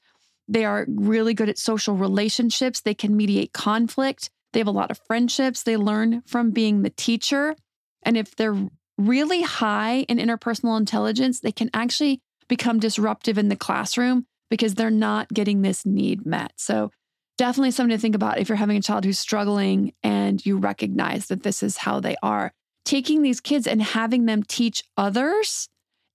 They 0.47 0.65
are 0.65 0.86
really 0.88 1.34
good 1.34 1.50
at 1.50 1.58
social 1.58 1.95
relationships. 1.95 2.82
They 2.82 2.93
can 2.93 3.17
mediate 3.17 3.54
conflict. 3.54 4.30
They 4.54 4.60
have 4.60 4.68
a 4.68 4.72
lot 4.72 4.92
of 4.92 5.00
friendships. 5.08 5.64
They 5.64 5.78
learn 5.78 6.22
from 6.26 6.52
being 6.52 6.82
the 6.82 6.90
teacher. 6.90 7.56
And 8.04 8.18
if 8.18 8.36
they're 8.36 8.58
really 8.98 9.42
high 9.42 10.02
in 10.10 10.18
interpersonal 10.18 10.78
intelligence, 10.78 11.40
they 11.40 11.52
can 11.52 11.70
actually 11.74 12.22
become 12.48 12.80
disruptive 12.80 13.38
in 13.38 13.50
the 13.50 13.56
classroom 13.56 14.26
because 14.50 14.76
they're 14.76 14.92
not 14.92 15.30
getting 15.30 15.62
this 15.62 15.86
need 15.86 16.26
met. 16.26 16.52
So 16.58 16.92
definitely 17.38 17.72
something 17.72 17.96
to 17.96 18.02
think 18.02 18.16
about 18.16 18.38
if 18.38 18.50
you're 18.50 18.56
having 18.58 18.78
a 18.78 18.82
child 18.82 19.06
who's 19.06 19.18
struggling 19.18 19.94
and 20.04 20.46
you 20.46 20.58
recognize 20.58 21.28
that 21.28 21.44
this 21.44 21.64
is 21.64 21.78
how 21.78 22.00
they 22.00 22.16
are. 22.22 22.52
Taking 22.84 23.22
these 23.22 23.40
kids 23.40 23.68
and 23.68 23.82
having 23.82 24.26
them 24.26 24.44
teach 24.44 24.84
others 24.98 25.70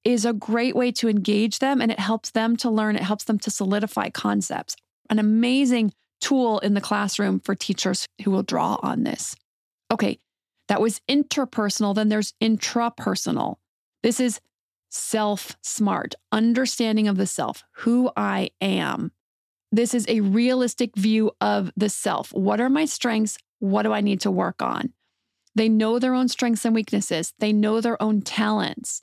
is 0.05 0.25
a 0.25 0.33
great 0.33 0.77
way 0.77 0.93
to 0.93 1.09
engage 1.09 1.59
them 1.59 1.81
and 1.81 1.91
it 1.91 1.99
helps 1.99 2.31
them 2.31 2.57
to 2.59 2.71
learn, 2.71 2.97
it 2.97 3.03
helps 3.03 3.25
them 3.25 3.39
to 3.41 3.51
solidify 3.51 4.11
concepts. 4.11 4.77
An 5.11 5.19
amazing 5.19 5.93
tool 6.21 6.59
in 6.61 6.75
the 6.75 6.81
classroom 6.81 7.41
for 7.41 7.55
teachers 7.55 8.07
who 8.25 8.31
will 8.31 8.43
draw 8.43 8.79
on 8.83 9.05
this. 9.05 9.37
Okay, 9.91 10.19
that 10.69 10.81
was 10.81 11.01
interpersonal. 11.09 11.95
Then 11.95 12.09
there's 12.09 12.35
intrapersonal. 12.43 13.57
This 14.03 14.21
is 14.21 14.41
self 14.91 15.57
smart, 15.63 16.15
understanding 16.33 17.09
of 17.09 17.17
the 17.17 17.27
self, 17.27 17.65
who 17.73 18.11
I 18.17 18.51
am. 18.61 19.13
This 19.73 19.95
is 19.95 20.07
a 20.09 20.21
realistic 20.21 20.97
view 20.97 21.33
of 21.41 21.71
the 21.77 21.89
self. 21.89 22.33
What 22.33 22.61
are 22.61 22.71
my 22.71 22.85
strengths? 22.85 23.39
What 23.59 23.83
do 23.83 23.93
I 23.93 24.01
need 24.01 24.21
to 24.23 24.31
work 24.31 24.63
on? 24.63 24.93
They 25.55 25.69
know 25.69 25.99
their 25.99 26.15
own 26.15 26.29
strengths 26.29 26.65
and 26.65 26.75
weaknesses, 26.75 27.33
they 27.39 27.53
know 27.53 27.81
their 27.81 28.01
own 28.03 28.23
talents. 28.23 29.03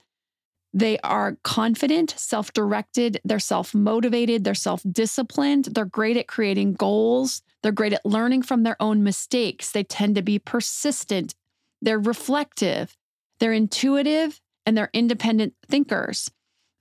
They 0.73 0.97
are 0.99 1.37
confident, 1.43 2.15
self 2.17 2.51
directed, 2.51 3.21
they're 3.23 3.39
self 3.39 3.75
motivated, 3.75 4.43
they're 4.43 4.55
self 4.55 4.81
disciplined, 4.91 5.65
they're 5.65 5.85
great 5.85 6.17
at 6.17 6.27
creating 6.27 6.73
goals, 6.73 7.43
they're 7.61 7.71
great 7.71 7.93
at 7.93 8.05
learning 8.05 8.41
from 8.41 8.63
their 8.63 8.81
own 8.81 9.03
mistakes. 9.03 9.71
They 9.71 9.83
tend 9.83 10.15
to 10.15 10.23
be 10.23 10.39
persistent, 10.39 11.35
they're 11.81 11.99
reflective, 11.99 12.97
they're 13.39 13.53
intuitive, 13.53 14.41
and 14.65 14.75
they're 14.75 14.89
independent 14.93 15.53
thinkers. 15.67 16.31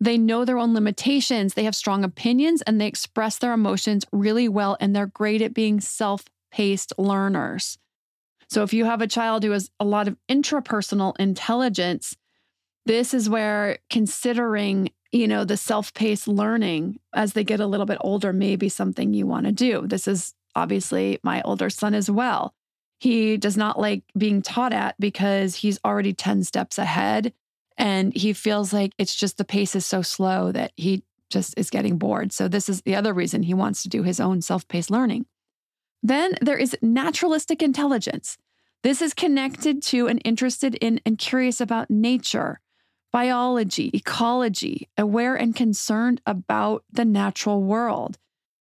They 0.01 0.17
know 0.17 0.45
their 0.45 0.59
own 0.59 0.75
limitations, 0.75 1.55
they 1.55 1.65
have 1.65 1.77
strong 1.77 2.03
opinions, 2.03 2.63
and 2.63 2.81
they 2.81 2.87
express 2.87 3.37
their 3.39 3.53
emotions 3.53 4.07
really 4.11 4.49
well, 4.49 4.77
and 4.81 4.97
they're 4.97 5.07
great 5.07 5.43
at 5.43 5.53
being 5.53 5.81
self 5.81 6.25
paced 6.51 6.95
learners. 6.99 7.79
So, 8.49 8.63
if 8.63 8.73
you 8.73 8.87
have 8.87 9.03
a 9.03 9.07
child 9.07 9.45
who 9.45 9.51
has 9.51 9.71
a 9.79 9.85
lot 9.85 10.09
of 10.09 10.17
intrapersonal 10.31 11.15
intelligence, 11.19 12.17
this 12.87 13.15
is 13.15 13.29
where 13.29 13.79
considering, 13.91 14.91
you 15.13 15.29
know, 15.29 15.45
the 15.45 15.57
self-paced 15.57 16.29
learning 16.29 16.99
as 17.15 17.33
they 17.33 17.45
get 17.45 17.61
a 17.61 17.67
little 17.67 17.87
bit 17.87 17.99
older 18.01 18.33
may 18.33 18.57
be 18.57 18.69
something 18.69 19.15
you 19.15 19.27
want 19.27 19.47
to 19.47 19.53
do. 19.53 19.87
This 19.87 20.09
is 20.09 20.35
obviously 20.55 21.19
my 21.23 21.43
older 21.43 21.71
son 21.71 21.95
as 21.95 22.11
well. 22.11 22.55
He 22.99 23.37
does 23.37 23.57
not 23.57 23.81
like 23.81 24.05
being 24.17 24.43
taught 24.43 24.73
at 24.73 24.95
because 25.01 25.57
he's 25.57 25.79
already 25.85 26.13
10 26.13 26.45
steps 26.45 26.79
ahead 26.79 27.33
and 27.77 28.15
he 28.15 28.33
feels 28.33 28.73
like 28.73 28.93
it's 28.99 29.15
just 29.15 29.39
the 29.39 29.45
pace 29.45 29.75
is 29.75 29.87
so 29.87 30.03
slow 30.03 30.53
that 30.53 30.73
he 30.77 31.03
just 31.31 31.55
is 31.57 31.71
getting 31.71 31.99
bored. 31.99 32.33
So, 32.33 32.47
this 32.47 32.69
is 32.69 32.83
the 32.83 32.95
other 32.95 33.13
reason 33.13 33.43
he 33.43 33.55
wants 33.55 33.83
to 33.83 33.89
do 33.89 34.03
his 34.03 34.21
own 34.21 34.43
self 34.43 34.69
paced 34.69 34.91
learning. 34.91 35.27
Then 36.03 36.35
there 36.41 36.59
is 36.59 36.77
naturalistic 36.83 37.63
intelligence. 37.63 38.37
This 38.83 39.01
is 39.01 39.15
connected 39.15 39.83
to 39.85 40.09
and 40.09 40.21
interested 40.25 40.75
in 40.77 41.01
and 41.07 41.17
curious 41.17 41.61
about 41.61 41.91
nature, 41.91 42.61
biology, 43.13 43.91
ecology, 43.93 44.89
aware 44.97 45.35
and 45.35 45.55
concerned 45.55 46.21
about 46.27 46.85
the 46.91 47.05
natural 47.05 47.63
world. 47.63 48.19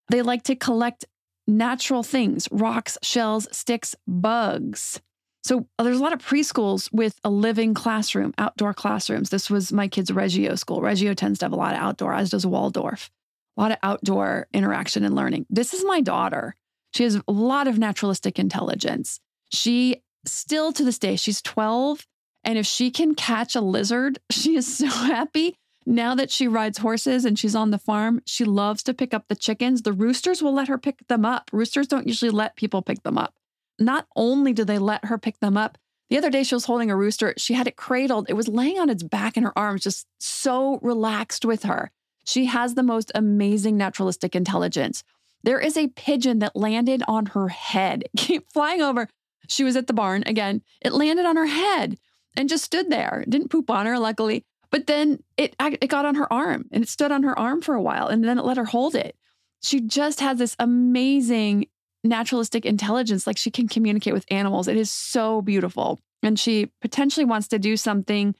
They 0.09 0.21
like 0.21 0.43
to 0.43 0.55
collect 0.55 1.05
natural 1.47 2.03
things 2.03 2.47
rocks, 2.51 2.97
shells, 3.01 3.47
sticks, 3.51 3.95
bugs. 4.07 5.01
So 5.43 5.67
uh, 5.79 5.83
there's 5.83 5.99
a 5.99 6.03
lot 6.03 6.13
of 6.13 6.23
preschools 6.23 6.91
with 6.93 7.19
a 7.23 7.29
living 7.29 7.73
classroom, 7.73 8.33
outdoor 8.37 8.73
classrooms. 8.73 9.29
This 9.29 9.49
was 9.49 9.73
my 9.73 9.87
kid's 9.87 10.11
Reggio 10.11 10.55
school. 10.55 10.81
Reggio 10.81 11.13
tends 11.13 11.39
to 11.39 11.45
have 11.45 11.53
a 11.53 11.55
lot 11.55 11.73
of 11.73 11.81
outdoor, 11.81 12.13
as 12.13 12.29
does 12.29 12.45
Waldorf, 12.45 13.09
a 13.57 13.61
lot 13.61 13.71
of 13.71 13.77
outdoor 13.81 14.47
interaction 14.53 15.03
and 15.03 15.15
learning. 15.15 15.47
This 15.49 15.73
is 15.73 15.83
my 15.83 16.01
daughter. 16.01 16.55
She 16.93 17.03
has 17.03 17.15
a 17.27 17.31
lot 17.31 17.67
of 17.67 17.79
naturalistic 17.79 18.37
intelligence. 18.37 19.19
She 19.51 20.03
still 20.25 20.71
to 20.73 20.83
this 20.83 20.99
day, 20.99 21.15
she's 21.15 21.41
12. 21.41 22.05
And 22.43 22.57
if 22.57 22.65
she 22.65 22.91
can 22.91 23.15
catch 23.15 23.55
a 23.55 23.61
lizard, 23.61 24.19
she 24.31 24.55
is 24.55 24.77
so 24.77 24.87
happy. 24.87 25.55
Now 25.85 26.13
that 26.13 26.29
she 26.29 26.47
rides 26.47 26.77
horses 26.77 27.25
and 27.25 27.39
she's 27.39 27.55
on 27.55 27.71
the 27.71 27.79
farm, 27.79 28.21
she 28.25 28.45
loves 28.45 28.83
to 28.83 28.93
pick 28.93 29.13
up 29.13 29.27
the 29.27 29.35
chickens. 29.35 29.81
The 29.81 29.93
roosters 29.93 30.41
will 30.41 30.53
let 30.53 30.67
her 30.67 30.77
pick 30.77 31.07
them 31.07 31.25
up. 31.25 31.49
Roosters 31.51 31.87
don't 31.87 32.07
usually 32.07 32.29
let 32.29 32.55
people 32.55 32.83
pick 32.83 33.01
them 33.01 33.17
up 33.17 33.33
not 33.81 34.07
only 34.15 34.53
do 34.53 34.63
they 34.63 34.77
let 34.77 35.05
her 35.05 35.17
pick 35.17 35.39
them 35.39 35.57
up, 35.57 35.77
The 36.09 36.17
other 36.17 36.29
day, 36.29 36.43
she 36.43 36.55
was 36.55 36.65
holding 36.65 36.91
a 36.91 36.95
rooster. 36.97 37.33
She 37.37 37.53
had 37.53 37.67
it 37.67 37.77
cradled. 37.77 38.29
It 38.29 38.33
was 38.33 38.49
laying 38.49 38.77
on 38.77 38.89
its 38.89 39.01
back 39.01 39.37
in 39.37 39.43
her 39.43 39.57
arms, 39.57 39.83
just 39.83 40.05
so 40.19 40.77
relaxed 40.81 41.45
with 41.45 41.63
her. 41.63 41.89
She 42.25 42.47
has 42.47 42.73
the 42.75 42.83
most 42.83 43.13
amazing 43.15 43.77
naturalistic 43.77 44.35
intelligence. 44.35 45.05
There 45.43 45.61
is 45.61 45.77
a 45.77 45.87
pigeon 45.87 46.39
that 46.39 46.53
landed 46.53 47.01
on 47.07 47.27
her 47.27 47.47
head, 47.47 48.03
keep 48.17 48.51
flying 48.51 48.81
over. 48.81 49.07
She 49.47 49.63
was 49.63 49.77
at 49.77 49.87
the 49.87 49.93
barn 49.93 50.23
again. 50.25 50.63
It 50.81 50.91
landed 50.91 51.25
on 51.25 51.37
her 51.37 51.45
head 51.45 51.97
and 52.35 52.49
just 52.49 52.63
stood 52.63 52.89
there. 52.89 53.25
Didn't 53.27 53.49
poop 53.49 53.69
on 53.69 53.85
her, 53.85 53.99
luckily. 53.99 54.43
But 54.71 54.87
then 54.87 55.21
it 55.37 55.55
it 55.59 55.89
got 55.89 56.05
on 56.05 56.15
her 56.15 56.31
arm 56.31 56.65
and 56.71 56.83
it 56.83 56.87
stood 56.89 57.11
on 57.11 57.23
her 57.23 57.37
arm 57.37 57.61
for 57.61 57.75
a 57.75 57.81
while 57.81 58.07
and 58.07 58.23
then 58.23 58.39
it 58.39 58.45
let 58.45 58.57
her 58.57 58.65
hold 58.65 58.95
it. 58.95 59.15
She 59.61 59.81
just 59.81 60.21
has 60.21 60.37
this 60.37 60.55
amazing 60.59 61.67
naturalistic 62.03 62.65
intelligence 62.65 63.27
like 63.27 63.37
she 63.37 63.51
can 63.51 63.67
communicate 63.67 64.13
with 64.13 64.25
animals. 64.31 64.67
It 64.67 64.77
is 64.77 64.89
so 64.89 65.41
beautiful. 65.41 65.99
And 66.23 66.39
she 66.39 66.71
potentially 66.81 67.25
wants 67.25 67.47
to 67.49 67.59
do 67.59 67.75
something 67.77 68.33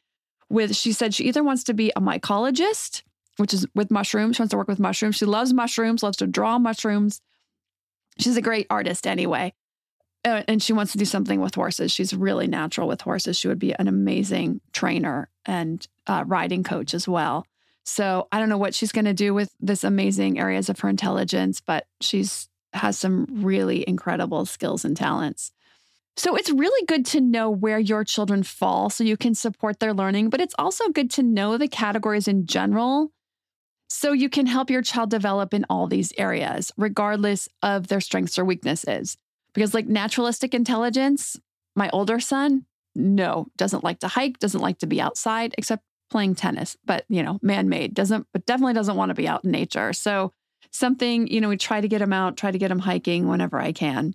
with 0.49 0.75
she 0.75 0.93
said 0.93 1.13
she 1.13 1.25
either 1.25 1.43
wants 1.43 1.63
to 1.65 1.73
be 1.73 1.91
a 1.95 2.01
mycologist, 2.01 3.03
which 3.37 3.53
is 3.53 3.67
with 3.75 3.91
mushrooms. 3.91 4.37
She 4.37 4.41
wants 4.41 4.51
to 4.51 4.57
work 4.57 4.67
with 4.67 4.79
mushrooms. 4.79 5.17
She 5.17 5.25
loves 5.25 5.53
mushrooms, 5.53 6.01
loves 6.01 6.17
to 6.17 6.27
draw 6.27 6.59
mushrooms. 6.59 7.21
She's 8.19 8.37
a 8.37 8.41
great 8.41 8.67
artist 8.69 9.05
anyway. 9.05 9.53
Uh, 10.23 10.43
and 10.47 10.61
she 10.61 10.73
wants 10.73 10.91
to 10.91 10.99
do 10.99 11.05
something 11.05 11.41
with 11.41 11.55
horses. 11.55 11.91
She's 11.91 12.13
really 12.13 12.47
natural 12.47 12.87
with 12.87 13.01
horses. 13.01 13.37
She 13.37 13.47
would 13.47 13.59
be 13.59 13.73
an 13.73 13.87
amazing 13.87 14.61
trainer 14.71 15.29
and 15.45 15.85
uh, 16.05 16.23
riding 16.27 16.63
coach 16.63 16.93
as 16.93 17.07
well. 17.07 17.45
So 17.83 18.27
I 18.31 18.39
don't 18.39 18.49
know 18.49 18.59
what 18.59 18.75
she's 18.75 18.91
going 18.91 19.05
to 19.05 19.13
do 19.13 19.33
with 19.33 19.49
this 19.59 19.83
amazing 19.83 20.39
areas 20.39 20.69
of 20.69 20.79
her 20.81 20.89
intelligence, 20.89 21.59
but 21.59 21.87
she's 22.01 22.47
has 22.73 22.97
some 22.97 23.25
really 23.29 23.83
incredible 23.87 24.45
skills 24.45 24.85
and 24.85 24.95
talents. 24.95 25.51
So 26.17 26.35
it's 26.35 26.51
really 26.51 26.85
good 26.85 27.05
to 27.07 27.21
know 27.21 27.49
where 27.49 27.79
your 27.79 28.03
children 28.03 28.43
fall 28.43 28.89
so 28.89 29.03
you 29.03 29.17
can 29.17 29.33
support 29.35 29.79
their 29.79 29.93
learning, 29.93 30.29
but 30.29 30.41
it's 30.41 30.55
also 30.57 30.89
good 30.89 31.09
to 31.11 31.23
know 31.23 31.57
the 31.57 31.67
categories 31.67 32.27
in 32.27 32.45
general 32.45 33.11
so 33.89 34.13
you 34.13 34.29
can 34.29 34.45
help 34.45 34.69
your 34.69 34.81
child 34.81 35.09
develop 35.09 35.53
in 35.53 35.65
all 35.69 35.87
these 35.87 36.13
areas, 36.17 36.71
regardless 36.77 37.49
of 37.61 37.87
their 37.87 37.99
strengths 37.99 38.39
or 38.39 38.45
weaknesses. 38.45 39.17
Because, 39.53 39.73
like 39.73 39.87
naturalistic 39.87 40.53
intelligence, 40.53 41.39
my 41.75 41.89
older 41.91 42.19
son, 42.19 42.65
no, 42.95 43.47
doesn't 43.57 43.83
like 43.83 43.99
to 43.99 44.07
hike, 44.07 44.39
doesn't 44.39 44.61
like 44.61 44.79
to 44.79 44.87
be 44.87 45.01
outside 45.01 45.55
except 45.57 45.83
playing 46.09 46.35
tennis, 46.35 46.77
but 46.85 47.05
you 47.09 47.23
know, 47.23 47.39
man-made, 47.41 47.93
doesn't 47.93 48.27
but 48.33 48.45
definitely 48.45 48.73
doesn't 48.73 48.97
want 48.97 49.09
to 49.09 49.15
be 49.15 49.27
out 49.27 49.45
in 49.45 49.51
nature. 49.51 49.93
So 49.93 50.33
something, 50.71 51.27
you 51.27 51.41
know, 51.41 51.49
we 51.49 51.57
try 51.57 51.81
to 51.81 51.87
get 51.87 52.01
him 52.01 52.13
out, 52.13 52.37
try 52.37 52.51
to 52.51 52.57
get 52.57 52.71
him 52.71 52.79
hiking 52.79 53.27
whenever 53.27 53.59
I 53.59 53.71
can. 53.71 54.13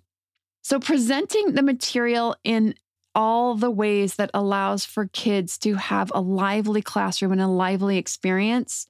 So 0.61 0.79
presenting 0.79 1.53
the 1.53 1.63
material 1.63 2.35
in 2.43 2.75
all 3.15 3.55
the 3.55 3.71
ways 3.71 4.15
that 4.15 4.29
allows 4.33 4.85
for 4.85 5.07
kids 5.07 5.57
to 5.57 5.73
have 5.73 6.11
a 6.13 6.21
lively 6.21 6.83
classroom 6.83 7.31
and 7.31 7.41
a 7.41 7.47
lively 7.47 7.97
experience 7.97 8.85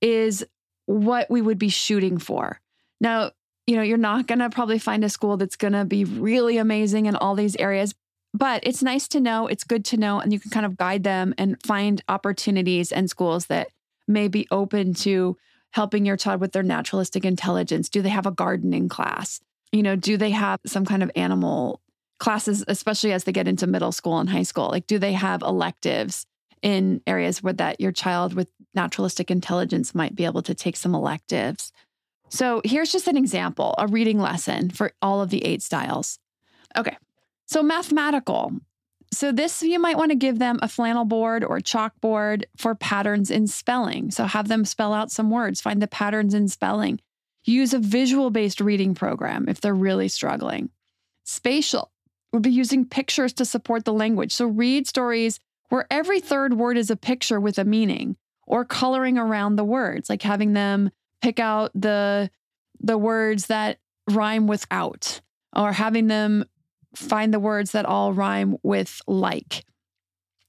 is 0.00 0.46
what 0.86 1.28
we 1.28 1.42
would 1.42 1.58
be 1.58 1.68
shooting 1.68 2.18
for. 2.18 2.60
Now, 3.00 3.32
you 3.72 3.78
know, 3.78 3.82
you're 3.82 3.96
not 3.96 4.26
going 4.26 4.40
to 4.40 4.50
probably 4.50 4.78
find 4.78 5.02
a 5.02 5.08
school 5.08 5.38
that's 5.38 5.56
going 5.56 5.72
to 5.72 5.86
be 5.86 6.04
really 6.04 6.58
amazing 6.58 7.06
in 7.06 7.16
all 7.16 7.34
these 7.34 7.56
areas, 7.56 7.94
but 8.34 8.60
it's 8.64 8.82
nice 8.82 9.08
to 9.08 9.18
know, 9.18 9.46
it's 9.46 9.64
good 9.64 9.82
to 9.86 9.96
know, 9.96 10.20
and 10.20 10.30
you 10.30 10.38
can 10.38 10.50
kind 10.50 10.66
of 10.66 10.76
guide 10.76 11.04
them 11.04 11.32
and 11.38 11.56
find 11.64 12.04
opportunities 12.06 12.92
and 12.92 13.08
schools 13.08 13.46
that 13.46 13.68
may 14.06 14.28
be 14.28 14.46
open 14.50 14.92
to 14.92 15.38
helping 15.70 16.04
your 16.04 16.18
child 16.18 16.38
with 16.38 16.52
their 16.52 16.62
naturalistic 16.62 17.24
intelligence. 17.24 17.88
Do 17.88 18.02
they 18.02 18.10
have 18.10 18.26
a 18.26 18.30
gardening 18.30 18.90
class? 18.90 19.40
You 19.72 19.82
know, 19.82 19.96
do 19.96 20.18
they 20.18 20.32
have 20.32 20.60
some 20.66 20.84
kind 20.84 21.02
of 21.02 21.10
animal 21.16 21.80
classes, 22.20 22.62
especially 22.68 23.14
as 23.14 23.24
they 23.24 23.32
get 23.32 23.48
into 23.48 23.66
middle 23.66 23.90
school 23.90 24.18
and 24.18 24.28
high 24.28 24.42
school? 24.42 24.68
Like, 24.68 24.86
do 24.86 24.98
they 24.98 25.14
have 25.14 25.40
electives 25.40 26.26
in 26.60 27.00
areas 27.06 27.42
where 27.42 27.54
that 27.54 27.80
your 27.80 27.90
child 27.90 28.34
with 28.34 28.52
naturalistic 28.74 29.30
intelligence 29.30 29.94
might 29.94 30.14
be 30.14 30.26
able 30.26 30.42
to 30.42 30.54
take 30.54 30.76
some 30.76 30.94
electives? 30.94 31.72
So 32.32 32.62
here's 32.64 32.90
just 32.90 33.08
an 33.08 33.18
example, 33.18 33.74
a 33.76 33.86
reading 33.86 34.18
lesson 34.18 34.70
for 34.70 34.92
all 35.02 35.20
of 35.20 35.28
the 35.28 35.44
eight 35.44 35.60
styles. 35.60 36.18
Okay, 36.74 36.96
so 37.44 37.62
mathematical. 37.62 38.52
So 39.12 39.32
this 39.32 39.62
you 39.62 39.78
might 39.78 39.98
want 39.98 40.12
to 40.12 40.16
give 40.16 40.38
them 40.38 40.58
a 40.62 40.68
flannel 40.68 41.04
board 41.04 41.44
or 41.44 41.58
chalkboard 41.58 42.44
for 42.56 42.74
patterns 42.74 43.30
in 43.30 43.46
spelling. 43.48 44.10
So 44.10 44.24
have 44.24 44.48
them 44.48 44.64
spell 44.64 44.94
out 44.94 45.10
some 45.10 45.30
words, 45.30 45.60
find 45.60 45.82
the 45.82 45.86
patterns 45.86 46.32
in 46.32 46.48
spelling. 46.48 47.00
Use 47.44 47.74
a 47.74 47.78
visual 47.78 48.30
based 48.30 48.62
reading 48.62 48.94
program 48.94 49.46
if 49.46 49.60
they're 49.60 49.74
really 49.74 50.08
struggling. 50.08 50.70
Spatial 51.24 51.92
would 52.32 52.42
be 52.42 52.50
using 52.50 52.86
pictures 52.86 53.34
to 53.34 53.44
support 53.44 53.84
the 53.84 53.92
language. 53.92 54.32
So 54.32 54.46
read 54.46 54.86
stories 54.86 55.38
where 55.68 55.86
every 55.90 56.20
third 56.20 56.54
word 56.54 56.78
is 56.78 56.90
a 56.90 56.96
picture 56.96 57.38
with 57.38 57.58
a 57.58 57.64
meaning 57.66 58.16
or 58.46 58.64
coloring 58.64 59.18
around 59.18 59.56
the 59.56 59.64
words, 59.64 60.08
like 60.08 60.22
having 60.22 60.54
them 60.54 60.90
pick 61.22 61.40
out 61.40 61.70
the 61.74 62.30
the 62.80 62.98
words 62.98 63.46
that 63.46 63.78
rhyme 64.10 64.46
with 64.46 64.66
out 64.70 65.20
or 65.54 65.72
having 65.72 66.08
them 66.08 66.44
find 66.94 67.32
the 67.32 67.38
words 67.38 67.70
that 67.72 67.86
all 67.86 68.12
rhyme 68.12 68.56
with 68.62 69.00
like 69.06 69.64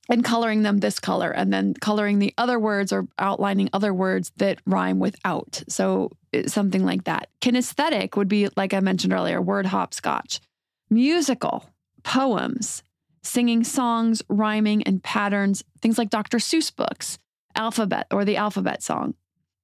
and 0.10 0.24
coloring 0.24 0.64
them 0.64 0.80
this 0.80 1.00
color 1.00 1.32
and 1.32 1.54
then 1.54 1.74
coloring 1.76 2.20
the 2.20 2.34
other 2.38 2.60
words 2.60 2.92
or 2.92 3.08
outlining 3.20 3.70
other 3.72 3.94
words 3.94 4.32
that 4.38 4.60
rhyme 4.66 5.00
with 5.00 5.16
out. 5.24 5.64
So 5.70 6.12
eh, 6.34 6.48
something 6.48 6.86
like 6.86 7.06
that. 7.06 7.30
Kinesthetic 7.42 8.18
would 8.18 8.28
be, 8.28 8.50
like 8.58 8.74
I 8.74 8.80
mentioned 8.82 9.14
earlier, 9.14 9.42
word 9.42 9.66
hopscotch. 9.66 10.42
Musical, 10.90 11.66
poems, 12.04 12.84
singing 13.24 13.64
songs, 13.64 14.22
rhyming, 14.28 14.84
and 14.84 15.02
patterns, 15.02 15.64
things 15.82 15.98
like 15.98 16.10
Dr. 16.10 16.38
Seuss 16.38 16.76
books, 16.76 17.18
alphabet 17.56 18.08
or 18.12 18.26
the 18.26 18.38
alphabet 18.38 18.84
song. 18.84 19.16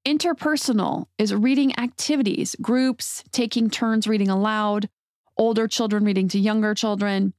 Interpersonal 0.05 1.05
is 1.17 1.33
reading 1.33 1.77
activities, 1.77 2.55
groups, 2.61 3.23
taking 3.31 3.69
turns 3.69 4.07
reading 4.07 4.29
aloud, 4.29 4.89
older 5.37 5.67
children 5.67 6.05
reading 6.05 6.29
to 6.29 6.39
younger 6.39 6.73
children. 6.73 7.33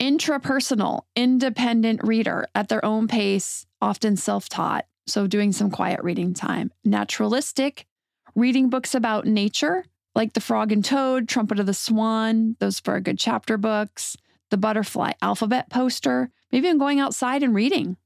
Intrapersonal, 0.00 1.02
independent 1.16 2.00
reader 2.04 2.46
at 2.54 2.68
their 2.68 2.84
own 2.84 3.08
pace, 3.08 3.66
often 3.80 4.16
self 4.16 4.48
taught. 4.48 4.86
So, 5.06 5.26
doing 5.26 5.52
some 5.52 5.70
quiet 5.70 6.00
reading 6.02 6.34
time. 6.34 6.70
Naturalistic, 6.84 7.86
reading 8.34 8.68
books 8.68 8.94
about 8.94 9.26
nature, 9.26 9.84
like 10.14 10.34
The 10.34 10.40
Frog 10.40 10.72
and 10.72 10.84
Toad, 10.84 11.28
Trumpet 11.28 11.58
of 11.58 11.66
the 11.66 11.74
Swan, 11.74 12.56
those 12.60 12.78
for 12.78 12.94
a 12.94 13.00
good 13.00 13.18
chapter 13.18 13.56
books, 13.56 14.16
the 14.50 14.56
butterfly 14.56 15.12
alphabet 15.22 15.70
poster, 15.70 16.30
maybe 16.52 16.68
even 16.68 16.78
going 16.78 17.00
outside 17.00 17.42
and 17.42 17.54
reading. 17.54 17.96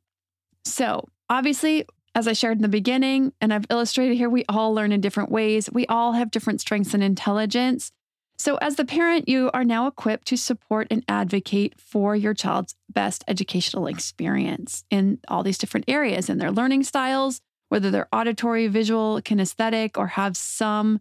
So, 0.64 1.08
obviously, 1.28 1.86
as 2.14 2.28
I 2.28 2.32
shared 2.32 2.58
in 2.58 2.62
the 2.62 2.68
beginning, 2.68 3.32
and 3.40 3.52
I've 3.52 3.66
illustrated 3.70 4.16
here, 4.16 4.30
we 4.30 4.44
all 4.48 4.72
learn 4.72 4.92
in 4.92 5.00
different 5.00 5.30
ways. 5.30 5.68
We 5.72 5.86
all 5.86 6.12
have 6.12 6.30
different 6.30 6.60
strengths 6.60 6.94
and 6.94 7.02
intelligence. 7.02 7.90
So, 8.36 8.56
as 8.56 8.76
the 8.76 8.84
parent, 8.84 9.28
you 9.28 9.50
are 9.54 9.64
now 9.64 9.86
equipped 9.86 10.26
to 10.28 10.36
support 10.36 10.88
and 10.90 11.04
advocate 11.08 11.74
for 11.78 12.16
your 12.16 12.34
child's 12.34 12.74
best 12.88 13.24
educational 13.28 13.86
experience 13.86 14.84
in 14.90 15.18
all 15.28 15.42
these 15.42 15.58
different 15.58 15.88
areas 15.88 16.28
in 16.28 16.38
their 16.38 16.50
learning 16.50 16.84
styles, 16.84 17.40
whether 17.68 17.90
they're 17.90 18.08
auditory, 18.12 18.66
visual, 18.66 19.20
kinesthetic, 19.20 19.96
or 19.96 20.08
have 20.08 20.36
some 20.36 21.00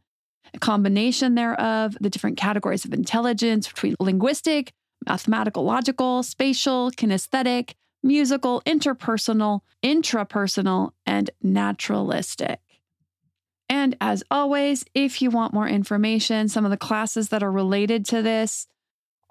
combination 0.60 1.36
thereof, 1.36 1.98
the 2.02 2.10
different 2.10 2.38
categories 2.38 2.86
of 2.86 2.94
intelligence 2.94 3.68
between 3.68 3.96
linguistic, 4.00 4.72
mathematical, 5.08 5.64
logical, 5.64 6.24
spatial, 6.24 6.92
kinesthetic, 6.92 7.74
musical, 8.04 8.62
interpersonal, 8.66 9.62
intrapersonal, 9.84 10.92
and 11.06 11.30
naturalistic. 11.42 12.60
And 13.70 13.96
as 14.02 14.24
always, 14.30 14.86
if 14.94 15.22
you 15.22 15.30
want 15.30 15.54
more 15.54 15.68
information, 15.68 16.50
some 16.50 16.66
of 16.66 16.72
the 16.72 16.78
classes 16.78 17.30
that 17.30 17.42
are 17.42 17.52
related 17.52 18.06
to 18.08 18.22
this 18.22 18.68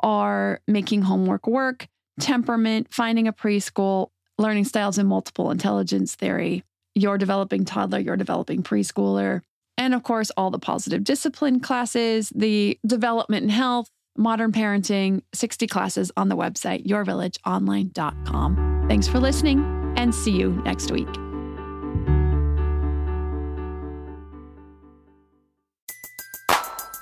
are 0.00 0.60
making 0.66 1.02
homework 1.02 1.46
work, 1.46 1.86
temperament, 2.18 2.88
finding 2.90 3.28
a 3.28 3.32
preschool, 3.32 4.08
learning 4.38 4.64
styles 4.64 4.98
in 4.98 5.06
multiple 5.06 5.50
intelligence 5.50 6.14
theory, 6.14 6.64
your 6.94 7.18
developing 7.18 7.64
toddler, 7.64 8.00
your 8.00 8.16
developing 8.16 8.62
preschooler, 8.62 9.42
and 9.78 9.94
of 9.94 10.02
course, 10.02 10.30
all 10.36 10.50
the 10.50 10.58
positive 10.58 11.04
discipline 11.04 11.60
classes, 11.60 12.30
the 12.34 12.78
development 12.86 13.42
and 13.42 13.52
health, 13.52 13.90
modern 14.16 14.52
parenting, 14.52 15.22
60 15.34 15.66
classes 15.66 16.12
on 16.16 16.28
the 16.28 16.36
website, 16.36 16.86
yourvillageonline.com. 16.86 18.84
Thanks 18.88 19.08
for 19.08 19.18
listening 19.18 19.64
and 19.96 20.14
see 20.14 20.32
you 20.32 20.52
next 20.64 20.90
week. 20.90 21.08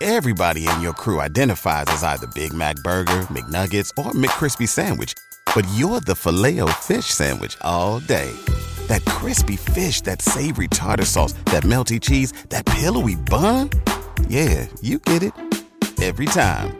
Everybody 0.02 0.66
in 0.66 0.80
your 0.80 0.94
crew 0.94 1.20
identifies 1.20 1.84
as 1.88 2.02
either 2.02 2.26
Big 2.28 2.54
Mac 2.54 2.76
Burger, 2.76 3.26
McNuggets, 3.28 3.90
or 3.98 4.12
McCrispy 4.12 4.66
Sandwich, 4.66 5.12
but 5.54 5.68
you're 5.74 6.00
the 6.00 6.14
filet 6.14 6.58
fish 6.80 7.04
Sandwich 7.04 7.58
all 7.60 8.00
day. 8.00 8.34
That 8.86 9.04
crispy 9.04 9.56
fish, 9.56 10.00
that 10.02 10.22
savory 10.22 10.68
tartar 10.68 11.04
sauce, 11.04 11.34
that 11.46 11.64
melty 11.64 12.00
cheese, 12.00 12.32
that 12.48 12.64
pillowy 12.64 13.16
bun. 13.16 13.68
Yeah, 14.26 14.66
you 14.80 15.00
get 15.00 15.22
it 15.22 15.34
every 16.00 16.26
time. 16.26 16.79